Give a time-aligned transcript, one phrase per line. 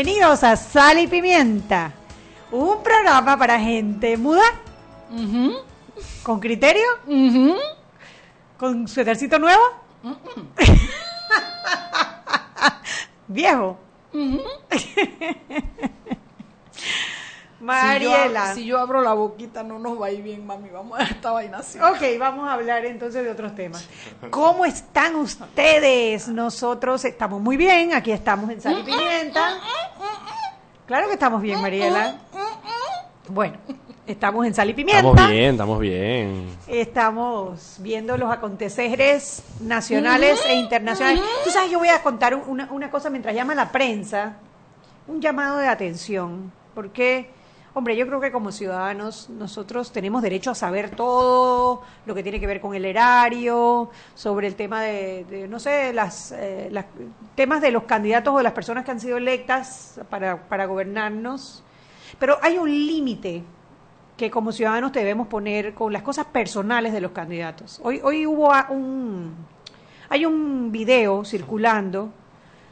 [0.00, 1.92] Bienvenidos a Sal y Pimienta,
[2.52, 4.44] un programa para gente muda,
[6.22, 6.84] con criterio,
[8.56, 9.60] con suétercito nuevo,
[13.26, 13.76] viejo.
[17.68, 18.46] Mariela.
[18.46, 20.70] Si yo, si yo abro la boquita no nos va a ir bien, mami.
[20.70, 21.78] Vamos a esta vaina así.
[21.78, 23.88] Ok, vamos a hablar entonces de otros temas.
[24.30, 26.28] ¿Cómo están ustedes?
[26.28, 29.58] Nosotros estamos muy bien, aquí estamos en Sal y Pimienta.
[30.86, 32.16] Claro que estamos bien, Mariela.
[33.28, 33.58] Bueno,
[34.06, 35.06] estamos en Sal y Pimienta.
[35.06, 36.58] Estamos bien, estamos bien.
[36.66, 41.22] Estamos viendo los aconteceres nacionales e internacionales.
[41.44, 44.36] Tú sabes, yo voy a contar una, una cosa mientras llama la prensa,
[45.06, 47.30] un llamado de atención, porque,
[47.78, 52.40] hombre, yo creo que como ciudadanos nosotros tenemos derecho a saber todo lo que tiene
[52.40, 56.86] que ver con el erario, sobre el tema de, no sé, las, eh, las
[57.36, 61.62] temas de los candidatos o de las personas que han sido electas para, para gobernarnos.
[62.18, 63.44] Pero hay un límite
[64.16, 67.80] que como ciudadanos debemos poner con las cosas personales de los candidatos.
[67.84, 69.36] Hoy, hoy hubo un,
[70.08, 72.10] hay un video circulando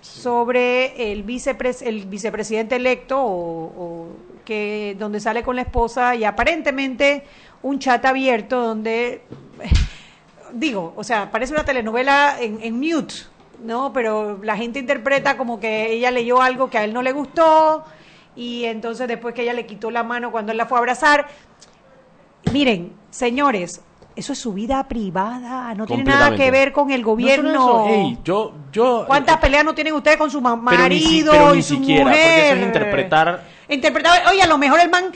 [0.01, 4.09] sobre el, vicepres, el vicepresidente electo o,
[4.45, 7.25] que donde sale con la esposa y aparentemente
[7.63, 9.23] un chat abierto donde
[10.53, 13.15] digo, o sea, parece una telenovela en, en mute,
[13.65, 13.93] ¿no?
[13.93, 17.85] Pero la gente interpreta como que ella leyó algo que a él no le gustó
[18.37, 21.27] y entonces después que ella le quitó la mano cuando él la fue a abrazar.
[22.53, 23.83] Miren, señores,
[24.17, 27.53] eso es su vida privada, no tiene nada que ver con el No gobierno.
[27.55, 30.63] solo eso, ey, yo, yo, ¿Cuántas eh, peleas no tienen ustedes con su pero ni
[30.63, 32.23] marido ni y su siquiera, mujer?
[32.23, 35.07] porque eso es interpretar- Interpretar, oye, a lo mejor el man...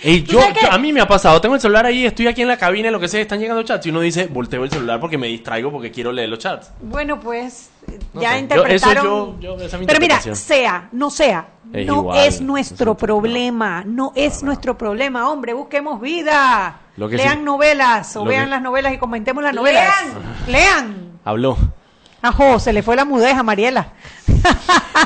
[0.71, 2.91] a mí me ha pasado, tengo el celular ahí, estoy aquí en la cabina, y
[2.91, 5.71] lo que sea, están llegando chats y uno dice, volteo el celular porque me distraigo
[5.71, 6.73] porque quiero leer los chats.
[6.81, 7.71] Bueno, pues
[8.13, 9.07] No ya sé, yo- interpretaron.
[9.07, 12.41] eso yo- yo- esa es mi Pero mira, sea, no sea, Es no igual, es
[12.41, 16.81] nuestro problema, no, es nuestro problema, hombre, busquemos vida.
[16.97, 19.89] Lo que Lean sí- novelas o lo vean que- las novelas y comentemos las novelas.
[20.49, 21.21] Lean.
[21.25, 21.57] Habló.
[22.23, 23.93] Ajo, se le fue la mudez a Mariela.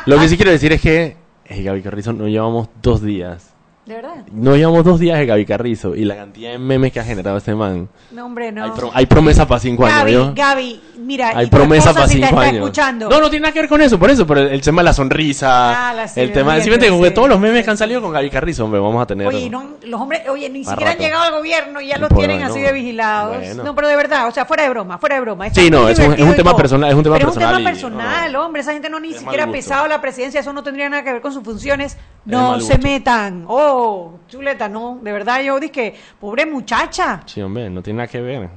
[0.06, 1.16] Lo que sí quiero decir es que,
[1.47, 3.53] ey, Gaby Carrizo, nos llevamos dos días.
[3.87, 4.15] ¿De verdad?
[4.33, 7.37] Nos llevamos dos días de Gaby Carrizo y la cantidad de memes que ha generado
[7.37, 7.87] este man.
[8.12, 8.65] No, hombre, no.
[8.65, 10.33] Hay, pro- hay promesa para cinco años, Gaby, ¿yo?
[10.34, 12.55] Gaby, mira, Hay promesa para si cinco está años.
[12.62, 13.11] escuchando.
[13.11, 14.84] No, no tiene nada que ver con eso, por eso, pero el, el tema de
[14.84, 16.71] la sonrisa, Ah, la el tema de sí.
[16.71, 19.27] que todos los memes que han salido con Gaby Carrizo, hombre, vamos a tener.
[19.27, 22.43] Oye, no, los hombres, oye, ni siquiera han llegado al gobierno y ya los tienen
[22.43, 22.66] así no.
[22.66, 23.37] de vigilados.
[23.37, 23.65] Bueno.
[23.65, 25.47] No, pero de verdad, o sea, fuera de broma, fuera de broma.
[25.49, 27.62] Está Sí, no, es un- es tema personal- es un tema pero personal Es un
[27.65, 28.47] tema y- personal, no, no.
[28.47, 31.12] hombre, esa gente no ni siquiera ha pisado la presidencia, eso no tendría nada que
[31.12, 31.93] ver con sus funciones.
[31.93, 33.45] Es No se metan.
[33.47, 33.74] Oh,
[34.29, 37.23] chuleta, no, de verdad yo dije, pobre muchacha.
[37.27, 38.49] Sí, hombre, no tiene nada que ver.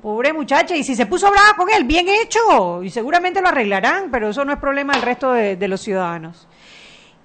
[0.00, 4.10] Pobre muchacha, y si se puso brava con él, bien hecho, y seguramente lo arreglarán,
[4.10, 6.46] pero eso no es problema del resto de, de los ciudadanos.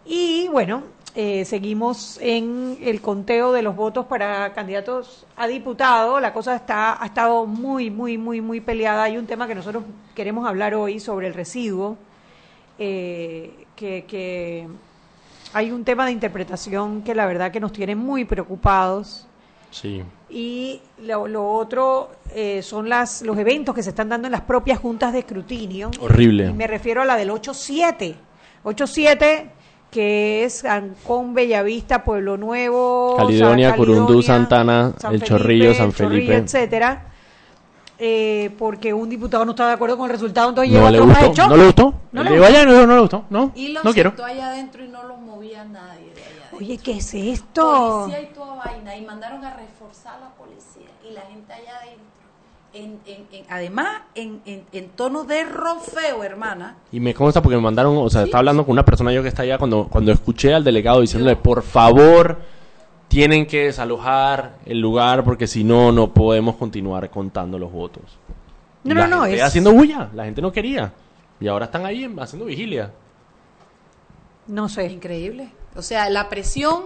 [0.06, 0.84] Y bueno,
[1.16, 6.20] eh, seguimos en el conteo de los votos para candidatos a diputado.
[6.20, 9.04] La cosa está ha estado muy, muy, muy, muy peleada.
[9.04, 9.84] Hay un tema que nosotros
[10.16, 11.98] queremos hablar hoy sobre el residuo,
[12.78, 14.68] eh, que, que
[15.54, 19.26] hay un tema de interpretación que la verdad que nos tiene muy preocupados.
[19.72, 20.04] Sí.
[20.30, 24.42] Y lo, lo otro eh, son las, los eventos que se están dando en las
[24.42, 25.92] propias juntas de escrutinio.
[26.00, 26.48] Horrible.
[26.50, 28.16] Y me refiero a la del 8-7.
[28.64, 29.50] 8-7,
[29.92, 35.92] que es Ancón, Bellavista, Pueblo Nuevo, Caledonia, Sa- Curundú, Santana, San El Felipe, Chorrillo, San
[35.94, 36.36] Chorrillo, Felipe.
[36.38, 37.06] etcétera.
[38.02, 41.00] Eh, porque un diputado no está de acuerdo con el resultado, entonces No lleva le
[41.02, 41.50] gustó, choque.
[41.50, 41.94] no le gustó.
[42.14, 42.44] No le gustó.
[42.44, 44.10] "Vaya, no, no le gustó, no, Y los no quiero.
[44.12, 46.58] sentó allá adentro y no los movía nadie de allá adentro.
[46.60, 48.02] Oye, ¿qué es esto?
[48.06, 48.96] Policía y toda vaina.
[48.96, 50.88] Y mandaron a reforzar a la policía.
[51.10, 52.00] Y la gente allá adentro.
[52.72, 56.76] En, en, en- además, en, en, en tono de rofeo, hermana.
[56.94, 59.28] Y me consta porque me mandaron, o sea, estaba hablando con una persona yo que
[59.30, 62.38] está allá cuando, cuando escuché al delegado diciéndole, por favor,
[63.10, 68.04] tienen que desalojar el lugar porque si no, no podemos continuar contando los votos.
[68.86, 70.94] No, Y la no, no, gente es- haciendo bulla, la gente no quería.
[71.42, 72.92] Y ahora están ahí haciendo vigilia.
[74.48, 74.86] No sé.
[74.86, 75.50] Increíble.
[75.76, 76.84] O sea, la presión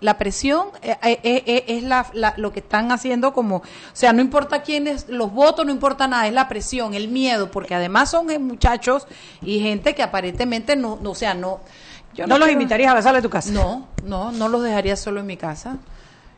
[0.00, 3.62] la presión eh, eh, eh, es la, la- lo que están haciendo como, o
[3.94, 7.74] sea, no importa quiénes, los votos, no importa nada, es la presión, el miedo, porque
[7.74, 9.06] además son eh, muchachos
[9.40, 11.60] y gente que aparentemente no, no, o sea, no.
[12.14, 13.50] Yo ¿No los quiero- invitarías a la sala de tu casa?
[13.52, 15.78] No, no, no los dejaría solo en mi casa.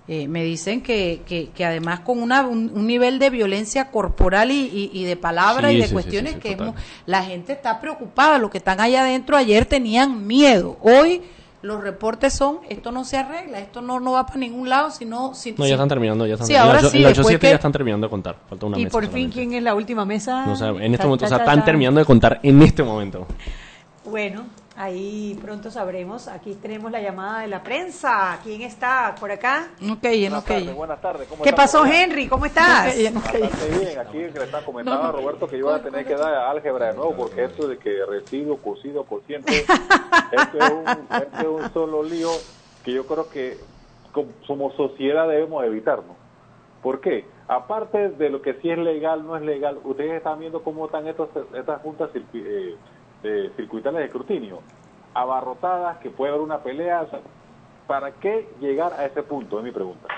[0.09, 4.53] Eh, me dicen que, que, que además con una, un, un nivel de violencia corporal
[4.53, 6.73] y, y- y de palabras Sí, y de sí, cuestiones sí, sí, que es
[7.07, 8.39] la gente está preocupada.
[8.39, 10.77] Los que están allá adentro ayer tenían miedo.
[10.81, 11.23] Hoy
[11.63, 15.35] los reportes son, esto no se arregla, esto no, no va para ningún lado, sino...
[15.35, 16.69] si- No, ya están terminando, ya están Sí, terminando.
[16.71, 18.37] ahora En la ocho- sí, en la después 87 que- ya están terminando de contar.
[18.49, 19.35] Falta una Y mesa por fin, solamente.
[19.35, 20.47] ¿quién es la última mesa?
[20.47, 22.63] No, o sea, en este Ta, momento, o ta, sea, están terminando de contar en
[22.63, 23.27] este momento.
[24.05, 24.45] Bueno,
[24.77, 26.29] ahí pronto sabremos.
[26.29, 28.39] Aquí tenemos la llamada de la prensa.
[28.43, 29.69] ¿Quién está por acá?
[29.91, 30.49] Ok, en Buenas ok.
[30.49, 31.29] tardes, buenas tardes.
[31.29, 31.87] ¿Cómo ¿Qué están pasó?
[31.87, 32.29] Henry?
[32.29, 32.95] ¿Cómo estás?
[32.95, 33.25] Ok, en ok.
[33.25, 36.89] Bastante bien, aquí le estaba comentando a Roberto que iba a tener que dar álgebra
[36.89, 41.73] de nuevo porque esto de que residuo, cocido, cociente, esto es, un, esto es un
[41.73, 42.31] solo lío
[42.85, 43.59] que yo creo que
[44.13, 46.17] como, como sociedad debemos evitarnos.
[46.83, 47.25] ¿Por qué?
[47.49, 51.07] Aparte de lo que sí es legal, no es legal, ustedes están viendo cómo están
[51.07, 52.77] estos, estas juntas eh,
[53.57, 54.61] circuitales de escrutinio,
[55.15, 57.07] abarrotadas, que puede haber una pelea.
[57.87, 59.59] ¿Para qué llegar a ese punto?
[59.59, 60.09] Es mi pregunta.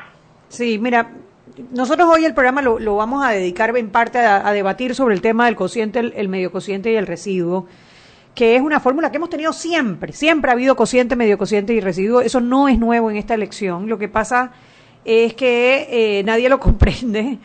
[0.49, 1.10] Sí, mira,
[1.70, 5.14] nosotros hoy el programa lo, lo vamos a dedicar en parte a, a debatir sobre
[5.14, 7.66] el tema del cociente, el, el medio cociente y el residuo,
[8.34, 10.12] que es una fórmula que hemos tenido siempre.
[10.12, 12.20] Siempre ha habido cociente, medio cociente y residuo.
[12.20, 13.88] Eso no es nuevo en esta elección.
[13.88, 14.52] Lo que pasa
[15.08, 17.38] es que eh, nadie lo comprende.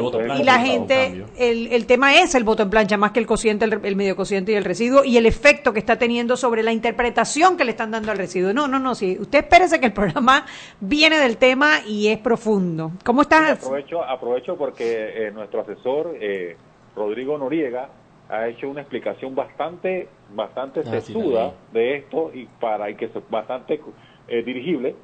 [0.00, 3.18] Voto en Y la gente, el, el tema es el voto en plancha, más que
[3.18, 6.36] el cociente, el, el medio cociente y el residuo, y el efecto que está teniendo
[6.36, 8.52] sobre la interpretación que le están dando al residuo.
[8.52, 9.16] No, no, no, sí.
[9.18, 10.46] Usted espérese que el programa
[10.78, 12.92] viene del tema y es profundo.
[13.04, 13.64] ¿Cómo estás?
[13.64, 16.56] Aprovecho, aprovecho porque eh, nuestro asesor eh,
[16.94, 17.88] Rodrigo Noriega
[18.28, 23.10] ha hecho una explicación bastante, bastante Ah, sesuda de esto y para y que es
[23.28, 23.80] bastante
[24.28, 24.94] eh, dirigible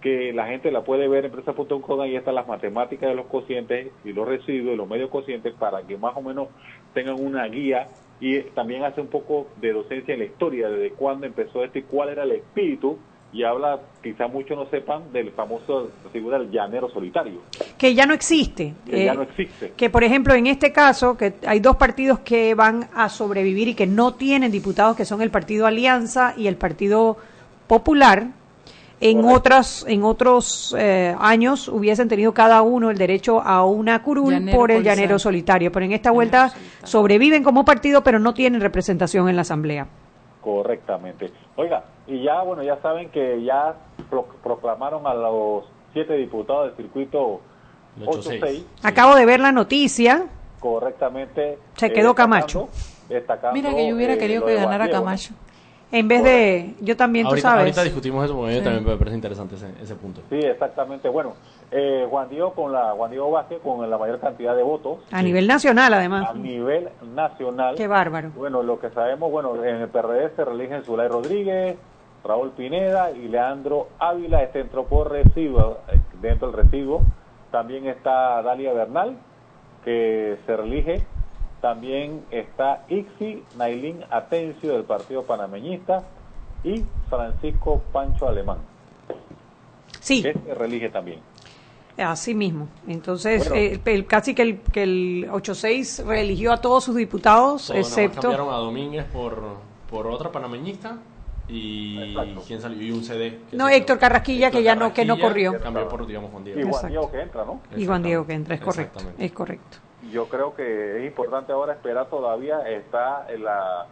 [0.00, 3.88] que la gente la puede ver en empresa.com ahí están las matemáticas de los cocientes
[4.04, 6.48] y los residuos y los medios cocientes para que más o menos
[6.94, 7.86] tengan una guía
[8.20, 11.82] y también hace un poco de docencia en la historia desde cuándo empezó esto y
[11.82, 12.98] cuál era el espíritu
[13.32, 17.42] y habla, quizá muchos no sepan, del famoso figura del llanero solitario
[17.78, 18.74] Que ya no existe.
[18.84, 19.72] que ya Eh, no existe.
[19.76, 23.74] que por ejemplo en este caso que hay dos partidos que van a sobrevivir y
[23.74, 27.16] que no tienen diputados que son el partido Alianza y el partido
[27.68, 28.26] Popular
[29.00, 29.36] en Correcto.
[29.38, 34.58] otras en otros eh, años hubiesen tenido cada uno el derecho a una curul Llanero
[34.58, 34.96] por el policial.
[34.96, 36.52] llanero solitario pero en esta vuelta
[36.84, 39.86] sobreviven como partido pero no tienen representación en la asamblea
[40.42, 41.30] Correctamente.
[41.56, 43.74] Oiga, y ya, bueno, ya saben que ya
[44.08, 47.40] pro- proclamaron a los siete diputados del circuito
[48.00, 48.40] El 8-6.
[48.40, 50.26] 8-6 acabo de ver la noticia
[50.58, 51.58] correctamente.
[51.76, 52.68] Se quedó destacando- Camacho.
[53.08, 54.88] destacando, Mira que yo hubiera eh, querido que ganara.
[54.90, 55.34] Camacho.
[55.92, 58.84] En vez de yo también tú ahorita, sabes ahorita discutimos eso porque a mí también
[58.84, 60.22] me parece interesante ese, ese punto.
[60.30, 61.08] Sí, exactamente.
[61.08, 61.34] Bueno,
[61.70, 65.22] eh, Juan Diego con la Juan Diego Vázquez con la mayor cantidad de votos a
[65.22, 67.76] nivel nacional además a nivel nacional.
[67.76, 71.76] qué bárbaro Bueno, lo que sabemos, bueno, en el PRD se reeligen Zulay Rodríguez,
[72.24, 75.24] Raúl Pineda y Leandro Ávila, este entró por eh,
[76.20, 77.02] dentro del residuo.
[77.50, 79.16] También está Dalia Bernal,
[79.84, 81.04] que se reelige.
[81.60, 86.02] También está Ixi Nailín Atencio del Partido Panameñista
[86.64, 88.58] y Francisco Pancho Alemán,
[90.00, 91.20] sí que se reelige también.
[91.98, 92.68] Así mismo.
[92.88, 93.56] Entonces, Bueno.
[93.62, 98.22] eh, el- casi que el, que el 8-6 reeligió a todos sus diputados, Todos excepto...
[98.22, 99.42] cambiaron a Domínguez por,
[99.90, 100.96] por otra panameñista
[101.46, 102.14] y
[102.46, 103.40] quién salió y un CD.
[103.50, 103.98] que No, Héctor.
[103.98, 105.58] Carrasquilla, que ya no- que no corrió.
[105.60, 106.60] Cambió por, digamos, Juan Diego.
[106.60, 106.88] Y Juan.
[106.88, 107.60] Diego que entra, ¿no?
[107.76, 108.82] Y Juan Diego que entra, es correcto.
[108.98, 109.24] Exactamente.
[109.26, 109.76] Es correcto.
[110.12, 113.86] Yo creo que es importante ahora esperar todavía, está en la,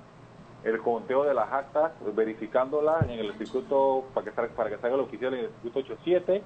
[0.65, 4.95] el conteo de las actas, verificándolas en el circuito, para que, salga- para que salga
[4.97, 6.43] el oficial en el circuito 87,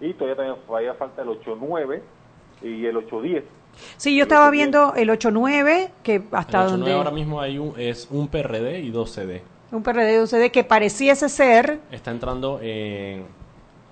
[0.00, 2.02] y todavía también todavía falta el 89
[2.62, 3.44] y el 810.
[3.96, 6.92] Sí, yo estaba viendo el 8-9, que hasta En el 8-9 donde...
[6.92, 9.42] ahora mismo hay un, es un PRD y dos CD.
[9.72, 11.80] Un PRD, un CD que pareciese ser...
[11.90, 13.24] Está entrando eh,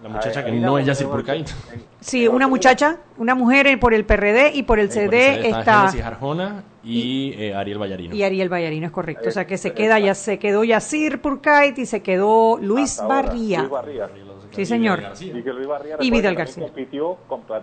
[0.03, 1.49] la muchacha que no es Purkait.
[1.49, 2.49] en- Sí, una 810.
[2.49, 5.85] muchacha, una mujer eh, por el PRD y por el por el CD está...
[6.05, 8.15] Arjona y, eh, Ariel Vallarino.
[8.15, 9.29] Y Ariel Vallarino, es correcto.
[9.29, 13.05] O sea que se queda, ya se quedó Yacir Purkait y se quedó Luis hasta
[13.05, 13.59] ahora, Barría.
[13.61, 14.09] Luis Barría.
[14.51, 15.03] Sí, señor.
[15.21, 16.63] Y que Luis Barría Y recuerda Vidal también García.
[16.65, 17.17] compitió,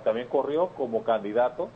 [0.04, 1.70] también corrió como candidato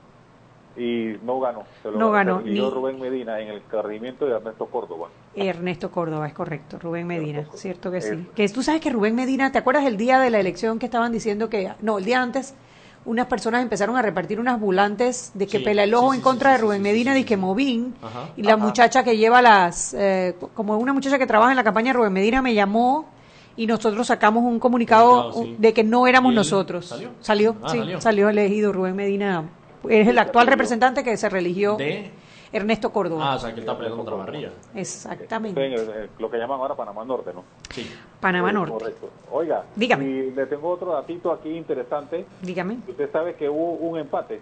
[0.76, 1.64] y no ganó.
[1.82, 5.10] Se lo No ganó, ni- Rubén Medina en el corregimiento de Ernesto Córdoba.
[5.36, 6.80] Ernesto Córdoba, es correcto.
[6.80, 8.28] Rubén Medina, cierto que sí.
[8.36, 11.12] Que tú sabes que Rubén Medina, ¿te acuerdas el día de la elección que estaban
[11.12, 12.56] diciendo que, no, el día antes,
[13.06, 16.22] unas personas empezaron a repartir unas volantes de que Sí, pela el ojo sí, en
[16.22, 17.36] sí, contra sí, de Rubén sí, Medina, sí.
[17.36, 18.30] Movín, Ajá.
[18.38, 18.64] y la Ajá.
[18.64, 22.14] muchacha que lleva las, eh, como una muchacha que trabaja en la campaña de Rubén
[22.14, 23.10] Medina me llamó
[23.58, 25.56] y nosotros sacamos un comunicado Comunicado, sí.
[25.60, 26.86] de que no éramos ¿Y él nosotros.
[26.88, 27.10] salió?
[27.20, 28.02] Salió, Ah, sí, salió.
[28.02, 29.44] salió elegido Rubén Medina.
[29.90, 32.12] Es el actual representante que se religió De...
[32.52, 33.36] Ernesto Ah, Córdoba.
[33.36, 34.52] o sea, que él está peleando contra Barría.
[34.76, 35.66] Exactamente.
[35.66, 37.44] En el- en lo que llaman ahora Panamá Norte, ¿no?
[37.72, 37.92] Sí.
[38.20, 38.74] Panamá Norte.
[38.74, 39.10] Correcto.
[39.32, 40.06] Oiga, Dígame.
[40.06, 42.26] y le tengo otro datito aquí interesante.
[42.42, 42.78] Dígame.
[42.88, 44.40] Usted sabe que hubo un empate.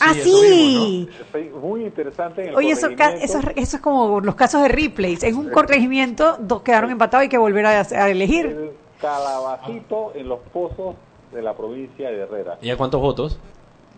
[0.00, 1.08] ah, eso sí.
[1.32, 4.68] Sí, Muy interesante en el Oye, eso, eso, es- eso es como los casos de
[4.68, 5.16] replay.
[5.22, 8.46] En un corregimiento, dos quedaron empatados y hay que volver a, a elegir.
[8.46, 10.96] El calabacito en los pozos
[11.32, 12.58] de la provincia de Herrera.
[12.60, 13.38] ¿Y a cuántos votos?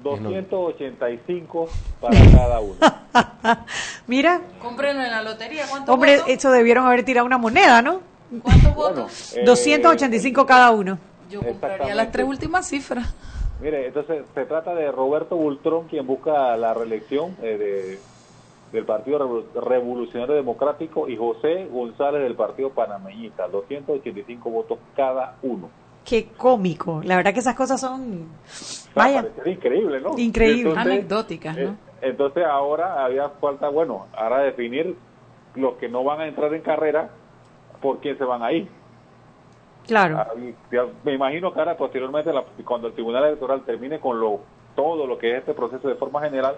[0.02, 1.68] 285
[2.00, 2.74] para cada uno.
[4.06, 5.64] Mira, Cómprenlo en la lotería.
[5.68, 6.30] ¿Cuántos hombre, votos?
[6.30, 8.00] eso debieron haber tirado una moneda, ¿no?
[8.42, 9.34] ¿Cuántos Bueno, votos?
[9.36, 10.98] eh, 285 cada uno.
[11.30, 13.14] Yo compraría las tres últimas cifras.
[13.60, 18.00] Mire, entonces se trata de Roberto Bultrón, quien busca la reelección eh, de,
[18.76, 25.70] del Partido Revo- Revolucionario Democrático, y José González del Partido Panameñista, 285 votos cada uno.
[26.04, 27.00] Qué cómico.
[27.04, 28.26] La verdad que esas cosas son...
[28.94, 29.24] Sea, Vaya.
[29.46, 30.18] increíble, ¿no?
[30.18, 30.74] Increíble.
[30.76, 31.62] Anecdóticas, ¿no?
[31.70, 34.96] eh, entonces ahora había falta, bueno, ahora definir
[35.54, 37.10] los que no van a entrar en carrera,
[37.80, 38.68] por quién se van a ir.
[39.86, 40.16] Claro.
[40.18, 40.28] Ah,
[41.04, 44.40] Me imagino que ahora posteriormente, la- cuando el Tribunal Electoral termine con lo
[44.76, 46.56] todo lo que es este proceso de forma general,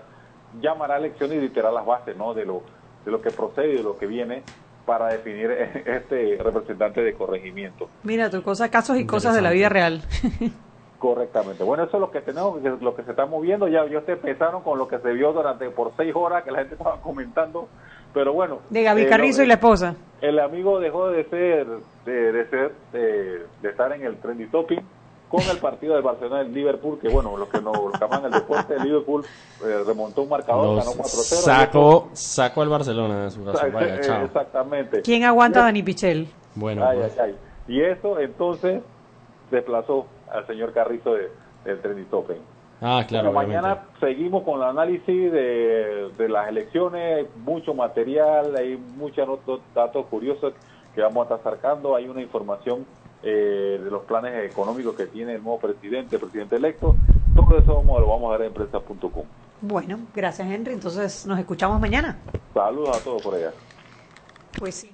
[0.60, 2.32] llamará a elecciones y dictará las bases ¿no?
[2.34, 2.62] de, lo,
[3.04, 4.42] de lo que procede y de lo que viene
[4.86, 5.50] para definir
[5.86, 7.88] este representante de corregimiento.
[8.04, 10.02] Mira tu cosa, casos y cosas de la vida real.
[11.04, 11.62] Correctamente.
[11.64, 13.68] Bueno, eso es lo que tenemos, que- lo que se está moviendo.
[13.68, 16.74] Ya ellos empezaron con lo que se vio durante por seis horas que la gente
[16.78, 17.68] estaba comentando.
[18.14, 18.60] Pero bueno.
[18.70, 19.96] De Gaby eh, Carrizo y la esposa.
[20.22, 21.66] el amigo dejó de ser
[22.06, 24.80] de, de ser de, de estar en el trendy topping
[25.28, 28.24] con el partido del Barcelona del Liverpool que bueno los que no los que aman
[28.26, 29.24] el deporte el Liverpool
[29.66, 33.66] eh, remontó un marcador ganó 4-0 Saco, saco al Barcelona de su casa.
[33.72, 34.24] Vaya, Eh, chao.
[34.24, 36.28] exactamente ¿Quién aguanta a Dani Pichel?
[36.54, 37.18] Bueno, Ay, pues.
[37.18, 37.74] ay, ay.
[37.74, 38.80] y eso entonces
[39.50, 41.30] desplazó al señor Carrizo de,
[41.64, 42.38] del trendy topping
[42.80, 43.62] Ah, claro, Bueno, obviamente.
[43.68, 49.60] mañana seguimos con el análisis de, de las elecciones, hay mucho material, hay muchos otros
[49.74, 50.52] datos curiosos
[50.94, 52.84] que vamos a estar sacando, hay una información
[53.22, 56.94] eh, de los planes económicos que tiene el nuevo presidente, el presidente electo,
[57.34, 59.24] todo eso vamos, lo vamos a ver en prensa.com.
[59.62, 60.74] Bueno, gracias Henry.
[60.74, 62.18] Entonces nos escuchamos mañana.
[62.52, 63.52] Saludos a todos por allá.
[64.58, 64.93] Pues sí.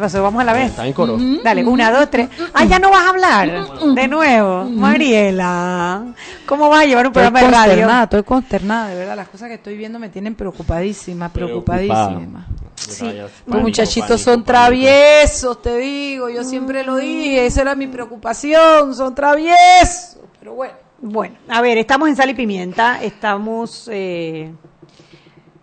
[0.00, 0.70] Vamos a la vez.
[0.70, 1.16] Está en coro.
[1.42, 2.28] Dale, una, dos, tres.
[2.54, 3.94] Ah, ya no vas a hablar.
[3.94, 4.64] De nuevo.
[4.64, 6.14] Mariela,
[6.46, 7.66] ¿cómo vas a llevar un Estoy programa de radio?
[7.68, 9.16] consternada, estoy consternada, de verdad.
[9.16, 12.46] Las cosas que estoy viendo me tienen preocupadísima, preocupadísima.
[12.76, 13.12] Sí.
[13.46, 19.14] Los muchachitos son traviesos, te digo, yo siempre lo dije, esa era mi preocupación, son
[19.14, 20.18] traviesos.
[20.38, 20.74] Pero bueno.
[21.02, 24.52] Bueno, a ver, estamos en Sal y Pimienta, estamos eh,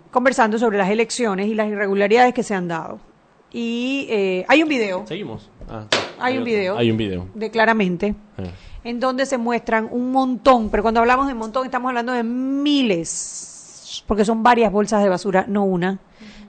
[0.10, 3.00] conversando sobre las elecciones y las irregularidades que se han dado.
[3.52, 5.50] Y eh, hay un video, Seguimos.
[5.70, 5.86] Ah,
[6.20, 6.46] hay un otro.
[6.54, 7.28] video, Hay un video.
[7.34, 8.52] de claramente, Eh.
[8.84, 14.04] en donde se muestran un montón, pero cuando hablamos de montón estamos hablando de miles,
[14.08, 16.00] porque son varias bolsas de basura, no una,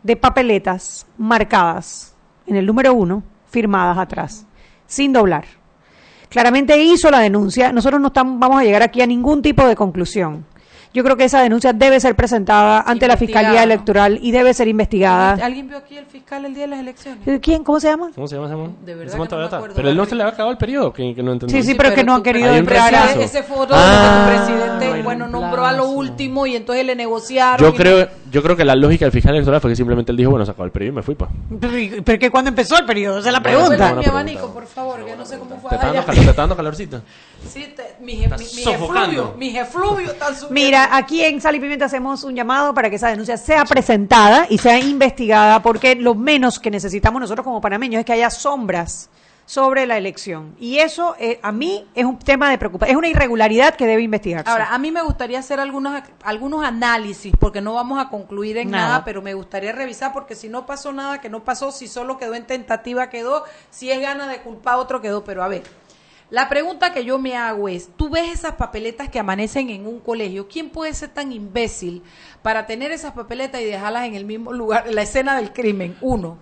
[0.02, 2.14] de papeletas marcadas
[2.46, 4.46] en el número uno, firmadas atrás,
[4.86, 5.44] sin doblar.
[6.28, 9.74] Claramente hizo la denuncia, nosotros no estamos, vamos a llegar aquí a ningún tipo de
[9.76, 10.44] conclusión.
[10.94, 13.62] Yo creo que esa denuncia debe ser presentada ante la Fiscalía.
[13.62, 15.32] Electoral y debe ser investigada.
[15.44, 17.40] ¿Alguien vio aquí el fiscal el día de las elecciones?
[17.42, 17.64] ¿Quién?
[17.64, 18.10] ¿Cómo se llama?
[18.14, 18.76] ¿Cómo se llama ese man?
[18.84, 20.92] De verdad que no me acuerdo, Pero él no se le ha acabado el periodo,
[20.92, 21.54] que, que no entendí.
[21.54, 23.20] Sí, sí, pero que no ha querido receso.
[23.20, 26.94] Ese foto Ah, de que tu presidente, bueno, nombró a lo último y entonces le
[26.94, 27.58] negociaron.
[27.70, 30.30] Yo creo, yo creo que la lógica del fiscal electoral fue que simplemente él dijo,
[30.30, 31.30] bueno, se acabó el periodo y me fui, pues.
[31.60, 33.84] Pero, pero que cuando empezó el periodo, esa es la Bueno, pregunta.
[33.94, 37.02] buena mi abanico, por favor, que no sé cómo fue te está dando calorcito.
[37.46, 39.00] Sí, te- mi, mi, mi sofocando.
[39.22, 40.54] efluvio, mi efluvio están subiendo.
[40.54, 44.46] Mira, aquí en Sal y Pimienta hacemos un llamado para que esa denuncia sea presentada
[44.50, 49.08] y sea investigada, porque lo menos que necesitamos nosotros como panameños es que haya sombras
[49.46, 50.54] sobre la elección.
[50.58, 54.02] Y eso eh, a mí es un tema de preocupación, es una irregularidad que debe
[54.02, 54.50] investigarse.
[54.50, 58.70] Ahora, a mí me gustaría hacer algunos, algunos análisis, porque no vamos a concluir en
[58.70, 58.88] Nada.
[58.88, 59.04] nada.
[59.06, 62.34] pero me gustaría revisar, porque si no pasó nada, que no pasó, si solo quedó
[62.34, 65.24] en tentativa, quedó, si es gana de culpar, otro quedó.
[65.24, 65.62] Pero a ver,
[66.30, 69.98] la pregunta que yo me hago es, tú ves esas papeletas que amanecen en un
[69.98, 72.02] colegio, ¿quién puede ser tan imbécil
[72.42, 75.96] para tener esas papeletas y dejarlas en el mismo lugar, en la escena del crimen?
[76.02, 76.36] Uno.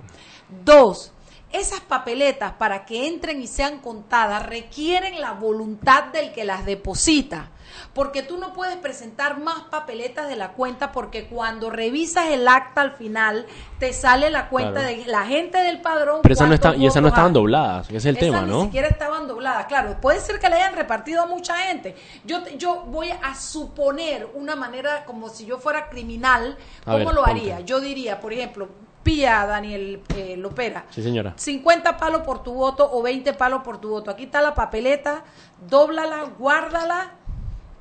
[0.65, 1.13] Dos,
[1.53, 7.53] esas papeletas para que entren y sean contadas requieren la voluntad del que las deposita.
[7.93, 12.81] Porque tú no puedes presentar más papeletas de la cuenta porque cuando revisas el acta
[12.81, 13.47] al final
[13.79, 14.87] te sale la cuenta Claro.
[14.89, 16.21] de la gente del padrón.
[16.23, 18.51] Pero esas no están, y esas no estaban dobladas, ese es el Esas tema, ni
[18.53, 18.63] ¿no?
[18.65, 20.01] siquiera estaban dobladas, claro.
[20.01, 21.95] Puede ser que le hayan repartido a mucha gente.
[22.25, 27.15] Yo, yo voy a suponer una manera como si yo fuera criminal, ¿cómo ver, lo
[27.25, 27.31] ponte.
[27.31, 27.61] haría?
[27.61, 28.69] Yo diría, por ejemplo,
[29.03, 30.85] pilla Daniel eh, Lopera.
[30.91, 31.33] Sí, señora.
[31.37, 34.11] 50 palos por tu voto o 20 palos por tu voto.
[34.11, 35.23] Aquí está la papeleta,
[35.69, 37.11] dóblala, guárdala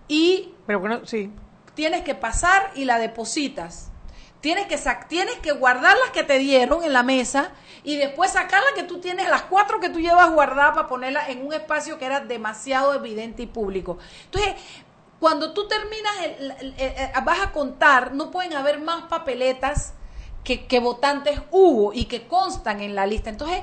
[0.07, 1.31] y Pero bueno, sí.
[1.73, 3.91] tienes que pasar y la depositas.
[4.41, 7.51] Tienes que, sac- tienes que guardar las que te dieron en la mesa
[7.83, 11.29] y después sacar las que tú tienes, las cuatro que tú llevas guardadas para ponerlas
[11.29, 13.97] en un espacio que era demasiado evidente y público.
[14.25, 14.53] Entonces,
[15.19, 19.93] cuando tú terminas, el- el- el- el- vas a contar, no pueden haber más papeletas
[20.43, 23.31] que, que votantes hubo y que constan en la lista.
[23.31, 23.61] Entonces,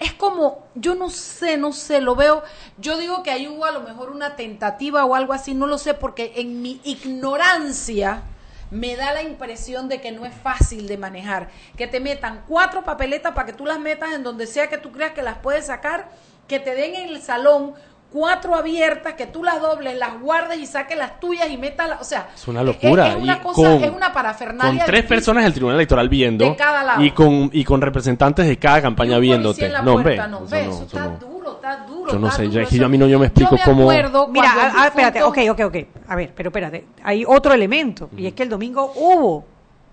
[0.00, 2.42] es como, yo no sé, no sé, lo veo,
[2.78, 5.78] yo digo que ahí hubo a lo mejor una tentativa o algo así, no lo
[5.78, 8.22] sé, porque en mi ignorancia
[8.70, 12.84] me da la impresión de que no es fácil de manejar, que te metan cuatro
[12.84, 15.66] papeletas para que tú las metas en donde sea que tú creas que las puedes
[15.66, 16.10] sacar,
[16.48, 17.74] que te den en el salón
[18.12, 22.00] cuatro abiertas, que tú las dobles, las guardes y saques las tuyas y metas, las-
[22.00, 23.08] o sea, Es una locura.
[23.08, 24.82] Es, es una y cosa, con, es una parafernalia.
[24.84, 27.02] con tres personas del Tribunal Electoral viendo De cada lado.
[27.02, 29.60] y con y con representantes de cada campaña viéndote.
[29.60, 31.16] policía en la No, puerta, no, eso ve, no, eso eso está no.
[31.16, 32.12] duro, está duro.
[32.12, 33.54] Yo no sé, duro, ya es que eso- yo a mí no yo me explico
[33.54, 33.88] me cómo-
[34.30, 35.76] Mira, ah, ah, espérate, ok, ok, ok.
[36.08, 36.86] A ver, pero espérate.
[37.02, 39.44] Hay otro elemento, y es que el domingo hubo,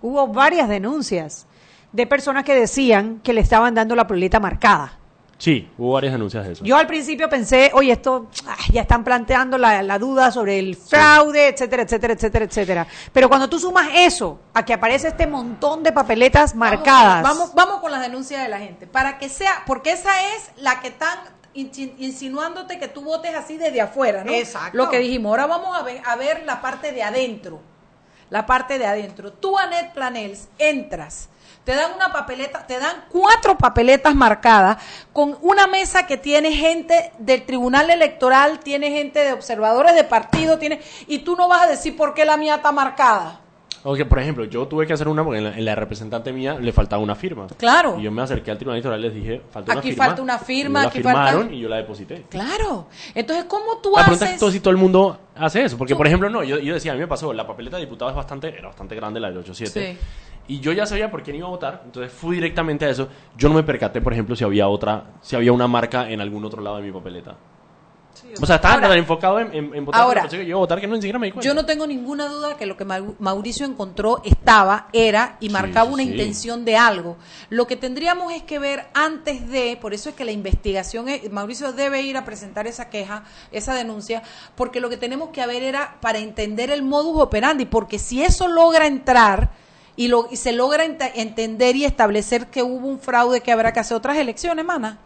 [0.01, 1.47] hubo varias denuncias
[1.93, 4.98] de personas que decían que le estaban dando la proleta marcada.
[5.39, 6.63] Sí, hubo varias denuncias de eso.
[6.65, 8.28] Yo al principio pensé, oye, esto
[8.73, 12.88] ya están planteando la, la duda sobre el fraude, etcétera, etcétera, etcétera, etcétera.
[13.13, 17.80] Pero cuando tú sumas eso a que aparece este montón de papeletas marcadas, Vamos, vamos
[17.80, 18.86] con las denuncias de la gente.
[18.86, 21.17] Para que sea, porque esa es la que están
[21.56, 24.34] insi- insinuándote que tú votes así desde afuera, ¿no?
[24.34, 24.78] Exacto.
[24.78, 27.62] Lo que dijimos, ahora vamos a ver, a ver la parte de adentro.
[28.30, 29.32] La parte de adentro.
[29.32, 31.30] Tú, Anet Planels, entras.
[31.69, 34.77] Te dan una papeleta, te dan cuatro papeletas marcadas
[35.13, 40.58] con una mesa que tiene gente del Tribunal Electoral, tiene gente de observadores de partido,
[40.58, 43.41] tiene y tú no vas a decir por qué la mía está marcada.
[43.84, 46.55] Ok, por ejemplo, yo tuve que hacer una porque en la, en la representante mía
[46.60, 47.45] le faltaba una firma.
[47.55, 47.97] Claro.
[47.99, 50.05] Y yo me acerqué al tribunal electoral y les dije, falta una Aquí firma.
[50.05, 52.25] falta una firma, la aquí falta- firmaron y yo la deposité.
[52.29, 52.88] Claro.
[53.13, 54.39] Entonces, ¿cómo tú La pregunta es haces?
[54.39, 55.77] todo si todo el mundo hace eso.
[55.77, 58.10] Porque, por ejemplo, no, yo, yo decía, a mí me pasó, la papeleta de diputado
[58.10, 59.93] es bastante, era bastante grande, la del 87.
[59.93, 59.97] Sí.
[60.49, 63.07] Y yo ya sabía por quién iba a votar, entonces fui directamente a eso.
[63.38, 66.43] Yo no me percaté, por ejemplo, si había otra, si había una marca en algún
[66.43, 67.35] otro lado de mi papeleta.
[68.41, 70.59] o sea, estaba Ahora- tan enfocado en, en, en votar ahora, que yo iba a
[70.59, 71.47] votar que no ni siquiera me di cuenta.
[71.47, 75.88] Yo no tengo ninguna duda que lo que Mau- Mauricio encontró estaba, era y marcaba
[75.88, 77.15] sí, una intención de algo.
[77.49, 81.31] Lo que tendríamos es que ver antes de, por eso es que la investigación, es-
[81.31, 84.23] Mauricio debe ir a presentar esa queja, esa denuncia,
[84.55, 88.47] porque lo que tenemos que ver era para entender el modus operandi, porque si eso
[88.47, 89.51] logra entrar
[89.99, 93.73] y, lo, y se logra ent- entender y establecer que hubo un fraude, que habrá
[93.73, 94.97] que hacer otras elecciones, mana.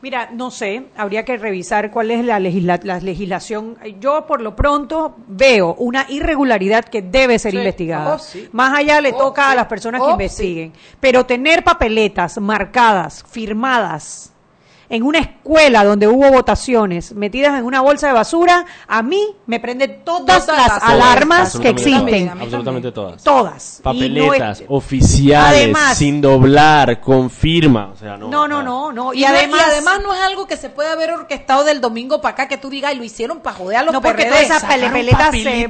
[0.00, 3.76] Mira, no sé, habría que revisar cuál es la, legisla- la legislación.
[4.00, 7.58] Yo por lo pronto veo una irregularidad que debe ser Sí.
[7.58, 8.14] investigada.
[8.14, 8.48] Oh, sí.
[8.52, 9.52] Más allá le Oh, toca sí.
[9.52, 10.72] a las personas Oh, que investiguen.
[11.00, 14.32] Pero tener papeletas marcadas, firmadas,
[14.90, 19.60] en una escuela donde hubo votaciones metidas en una bolsa de basura, a mí me
[19.60, 22.42] prende todas las alarmas que Absolutamente todas, existen.
[22.42, 23.22] Absolutamente todas.
[23.22, 23.76] Todas.
[23.78, 27.90] No Papeletas es- oficiales, Además- sin doblar, con firma.
[27.94, 28.28] O sea, no.
[28.28, 29.14] No, no, no, no.
[29.14, 32.32] Y, Y, además, además, no es algo que se puede haber orquestado del domingo para
[32.34, 34.64] acá que tú digas y lo hicieron para joder a los No, porque todas esas
[34.64, 35.68] papeletas se-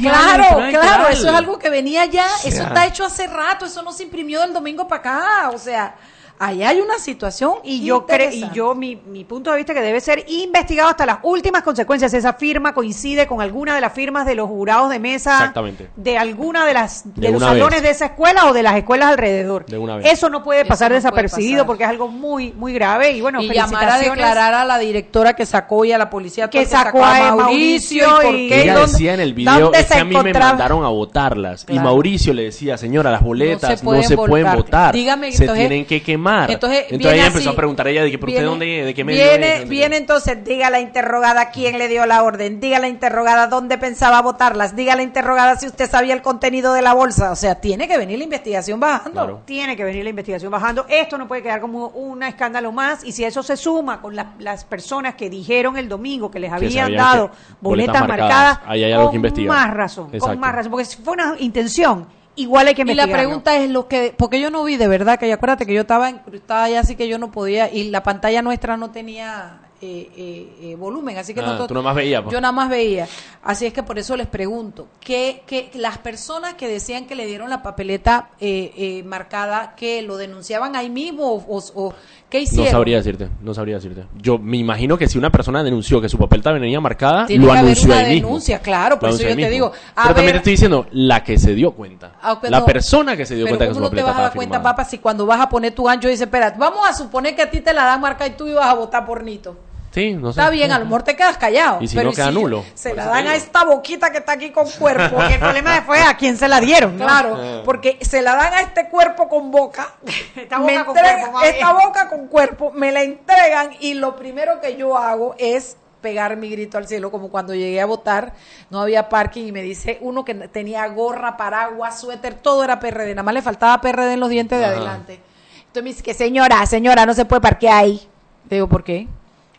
[0.00, 2.66] claro, claro, eso es algo que venía ya, eso sea.
[2.68, 5.94] está hecho hace rato, eso no se imprimió del domingo para acá, o sea,
[6.38, 9.80] ahí hay una situación Y yo creo, y yo, mi, mi punto de vista que
[9.80, 12.12] debe ser investigado hasta las últimas consecuencias.
[12.14, 15.32] Esa firma coincide con alguna de las firmas de los jurados de mesa.
[15.36, 15.90] Exactamente.
[15.96, 17.82] De alguna de las, de, De los salones vez.
[17.82, 19.66] de esa escuela o de las escuelas alrededor.
[19.66, 20.12] De una vez.
[20.12, 21.66] Eso no puede Eso pasar no puede desapercibido pasar.
[21.66, 23.12] porque es algo muy, muy grave.
[23.12, 26.48] Y bueno, y llamar a declarar a la directora que sacó y a la policía
[26.50, 29.72] Que el sacó a Mauricio y por y- qué, Ella dónde- decía en el video,
[29.72, 31.64] es que se a mí me mandaron a votarlas.
[31.68, 31.78] Y.
[31.78, 34.56] Mauricio le decía, señora, las boletas No se no pueden se pueden votar.
[34.56, 34.94] votar.
[34.94, 36.23] Dígame, se entonces- tienen que quemar.
[36.48, 38.84] Entonces Entonces, ella así, empezó a preguntar a ella, de que, ¿pero usted viene- dónde,
[38.86, 39.68] de qué medio viene, es?
[39.68, 44.20] viene entonces, diga la interrogada quién le dio la orden, diga la interrogada dónde pensaba
[44.22, 47.30] votarlas, diga la interrogada si usted sabía el contenido de la bolsa.
[47.30, 49.10] O sea, tiene que venir la investigación bajando.
[49.12, 49.42] Claro.
[49.44, 50.86] Tiene que venir la investigación bajando.
[50.88, 53.04] Esto no puede quedar como un escándalo más.
[53.04, 56.52] Y si eso se suma con la- las personas que dijeron el domingo que les
[56.52, 59.56] habían dado boletas, boletas marcadas, marcadas, ahí hay algo con que investigar.
[59.56, 60.26] más razón, Exacto.
[60.26, 60.70] con más razón.
[60.72, 64.50] Porque fue una intención, igual hay que Y la pregunta es lo que, porque yo
[64.50, 67.30] no vi de verdad, que acuérdate que yo estaba incrustada ya, así que yo no
[67.30, 71.68] podía, y la pantalla nuestra no tenía eh, eh, eh, volumen, así que Ah, nosotros-
[71.68, 72.32] tú nomás veías, pues.
[72.32, 73.06] Yo nada más veía.
[73.42, 77.26] Así es que por eso les pregunto, ¿qué, qué, las personas que decían que le
[77.26, 81.94] dieron la papeleta eh, eh, marcada, que lo denunciaban ahí mismo o, o- o
[82.34, 82.64] qué hicieron?
[82.66, 84.06] No sabría decirte, no sabría decirte.
[84.20, 87.52] Yo me imagino que si una persona denunció que su papeleta venía marcada, Tiene lo
[87.52, 88.28] que haber anunció una ahí mismo.
[88.28, 89.50] denuncia, claro, por Lo eso yo te mismo.
[89.52, 92.14] digo, a Pero también ver- te estoy diciendo la que se dio cuenta.
[92.20, 92.66] Ah, la no.
[92.66, 94.34] persona que se dio Pero cuenta que su ¿cómo no te vas a dar estaba
[94.34, 94.76] cuenta, firmada.
[94.76, 97.50] papá, si cuando vas a poner tu gancho dice, espera, vamos a suponer que a
[97.50, 99.56] ti te la dan marca y tú ibas a votar por Nito.
[99.94, 100.40] Sí, no sé.
[100.40, 101.80] Está bien, a lo mejor te quedas callado.
[101.80, 102.64] Y si pero no, queda nulo.
[102.74, 105.14] Se la dan a esta boquita que está aquí con cuerpo.
[105.16, 106.98] Porque el problema fue a quién se la dieron.
[106.98, 107.04] ¿no?
[107.04, 107.62] Claro, Eh.
[107.64, 109.94] porque se la dan a este cuerpo con boca.
[110.36, 114.60] Esta Me boca con cuerpo, esta boca con cuerpo, me la entregan y lo primero
[114.60, 118.34] que yo hago es pegar mi grito al cielo, como cuando llegué a votar,
[118.70, 123.14] no había parking y me dice uno que tenía gorra, paraguas, suéter, todo era PRD,
[123.14, 124.74] nada más le faltaba PRD en los dientes de Ajá.
[124.74, 125.20] adelante.
[125.58, 128.06] Entonces me dice que señora, señora, no se puede parquear ahí.
[128.50, 129.06] Le digo, ¿por qué?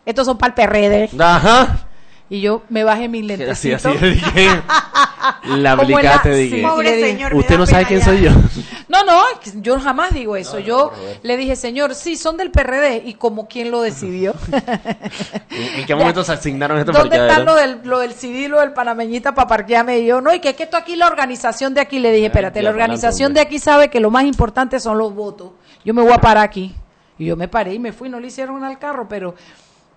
[0.06, 1.10] Estos son para el PRD.
[1.22, 1.86] Ajá.
[2.28, 3.86] Y yo me bajé mis Así, lentecitos.
[3.86, 4.48] así, dije.
[5.44, 6.62] La aplicaste, sí, dije.
[6.62, 8.30] Pobre señor, Usted no sabe quién soy yo.
[8.88, 9.20] No, no,
[9.56, 10.58] yo jamás digo eso.
[10.58, 10.92] yo
[11.22, 13.02] le dije, señor, sí, son del PRD.
[13.04, 14.34] ¿Y como quién lo decidió?
[15.50, 18.72] ¿En qué momento se asignaron estos ¿Dónde está lo del, lo del CD, lo del
[18.72, 19.98] panameñita para parquearme?
[19.98, 22.26] Y yo, no, y que es que esto aquí, la organización de aquí, le dije,
[22.26, 25.52] espérate, la organización de aquí sabe que lo más importante son los votos.
[25.84, 26.74] Yo me voy a parar aquí.
[27.18, 29.34] Y yo me paré y me fui, no le hicieron al carro, pero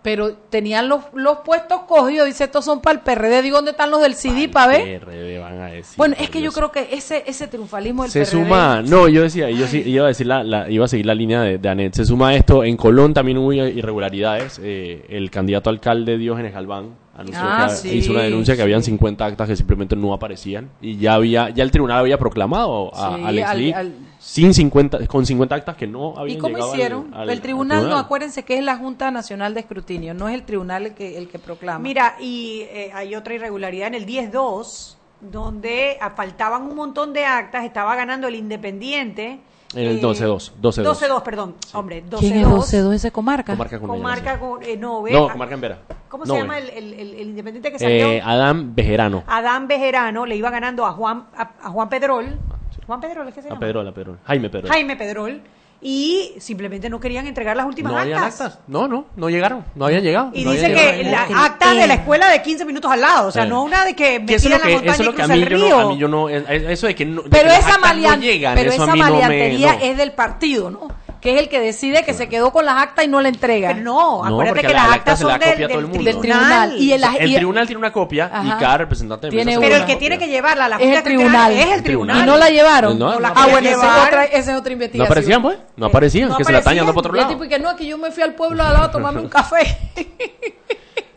[0.01, 3.41] pero tenían los, los puestos cogidos, dice, estos son para el PRD.
[3.41, 5.01] Digo, ¿dónde están los del CD para ver?
[5.01, 8.19] PRD van a decir, Bueno, es que yo creo que ese, ese triunfalismo del Se
[8.21, 8.31] PRD...
[8.31, 11.15] suma, no, yo decía, yo sí, iba a decir la, la- iba a seguir la
[11.15, 11.93] línea de, de Anet.
[11.93, 14.59] Se suma esto, en Colón también hubo irregularidades.
[14.63, 18.82] Eh, el candidato alcalde Diógenes Galván anunció Ah, que sí, hizo una denuncia que habían
[18.84, 18.91] sí.
[18.91, 23.15] 50 actas que simplemente no aparecían y ya había ya el tribunal había proclamado a
[23.17, 26.55] Sí, Alex al- Lee al- sin 50 con 50 actas que no ¿Y habían cómo
[26.55, 27.13] llegado hicieron?
[27.13, 30.36] al- el al tribunal, no, acuérdense que es la Junta Nacional de Escrutinio, no es
[30.36, 31.79] el tribunal el que, el que proclama.
[31.79, 37.65] Mira, y eh, hay otra irregularidad en el 10-2, donde faltaban un montón de actas,
[37.65, 39.39] estaba ganando el Independiente.
[39.75, 40.84] En el eh, 12-2, 12-2.
[40.84, 42.19] 12-2, perdón, hombre, 12-2.
[42.19, 43.53] ¿Quién es 12-2 ese comarca?
[43.53, 45.77] Comarca con Comarca con, eh, no, ve, No, ah, Comarca en Vera.
[46.08, 46.62] ¿Cómo No, se llama ve.
[46.62, 48.08] el, el- el- el Independiente que salió?
[48.10, 49.23] Eh, Adán Bejerano.
[49.27, 52.39] Adán Bejerano le iba ganando a Juan, a, a Juan Pedrol.
[52.88, 53.60] Juan Pedrol, ¿es que se A llama?
[53.60, 54.17] Pedrol, a Pedrol.
[54.25, 54.71] Jaime Pedrol.
[54.71, 55.41] Jaime Pedrol.
[55.81, 58.41] Y simplemente no querían entregar las últimas no actas.
[58.41, 58.59] actas.
[58.67, 59.63] No, no, no llegaron.
[59.75, 60.29] No habían llegado.
[60.33, 61.29] Y no dice que llegado.
[61.31, 63.95] la acta de la escuela de 15 minutos al lado, o sea, no una de
[63.95, 65.49] que en lo la que, montaña eso es y lo que a cruza mí, el
[65.49, 65.69] yo río.
[65.69, 67.75] no, a mí yo no, eh, eso de que, no, de pero que las esa,
[67.75, 68.99] actas llegan, pero esa me...
[68.99, 70.87] maleantería es del partido, ¿no?
[71.21, 73.69] Que es el que decide que se quedó con las actas y no la entrega.
[73.73, 75.67] Pero no, No, acuérdate que la- las la actas acta se la son del, copia
[75.67, 76.12] todo el del mundo.
[76.12, 76.77] del tribunal.
[76.77, 78.43] Y el, O sea, el y- tribunal tiene una copia Ajá.
[78.47, 79.67] y cada representante de Tiene mesa una.
[79.67, 81.51] Pero el que tiene que llevarla, la es el Junta tribunal.
[81.51, 82.17] es el tribunal.
[82.17, 82.97] Y no la llevaron.
[82.97, 85.05] No, No la ah, bueno, esa es, otra, esa es otra No investigación.
[85.12, 85.58] aparecían, pues.
[85.75, 86.86] No aparecían, No que se la están aparecían.
[86.86, 87.34] yendo por otro Y el lado.
[87.38, 89.77] tipo que no, que yo me fui al pueblo al lado a tomarme un café.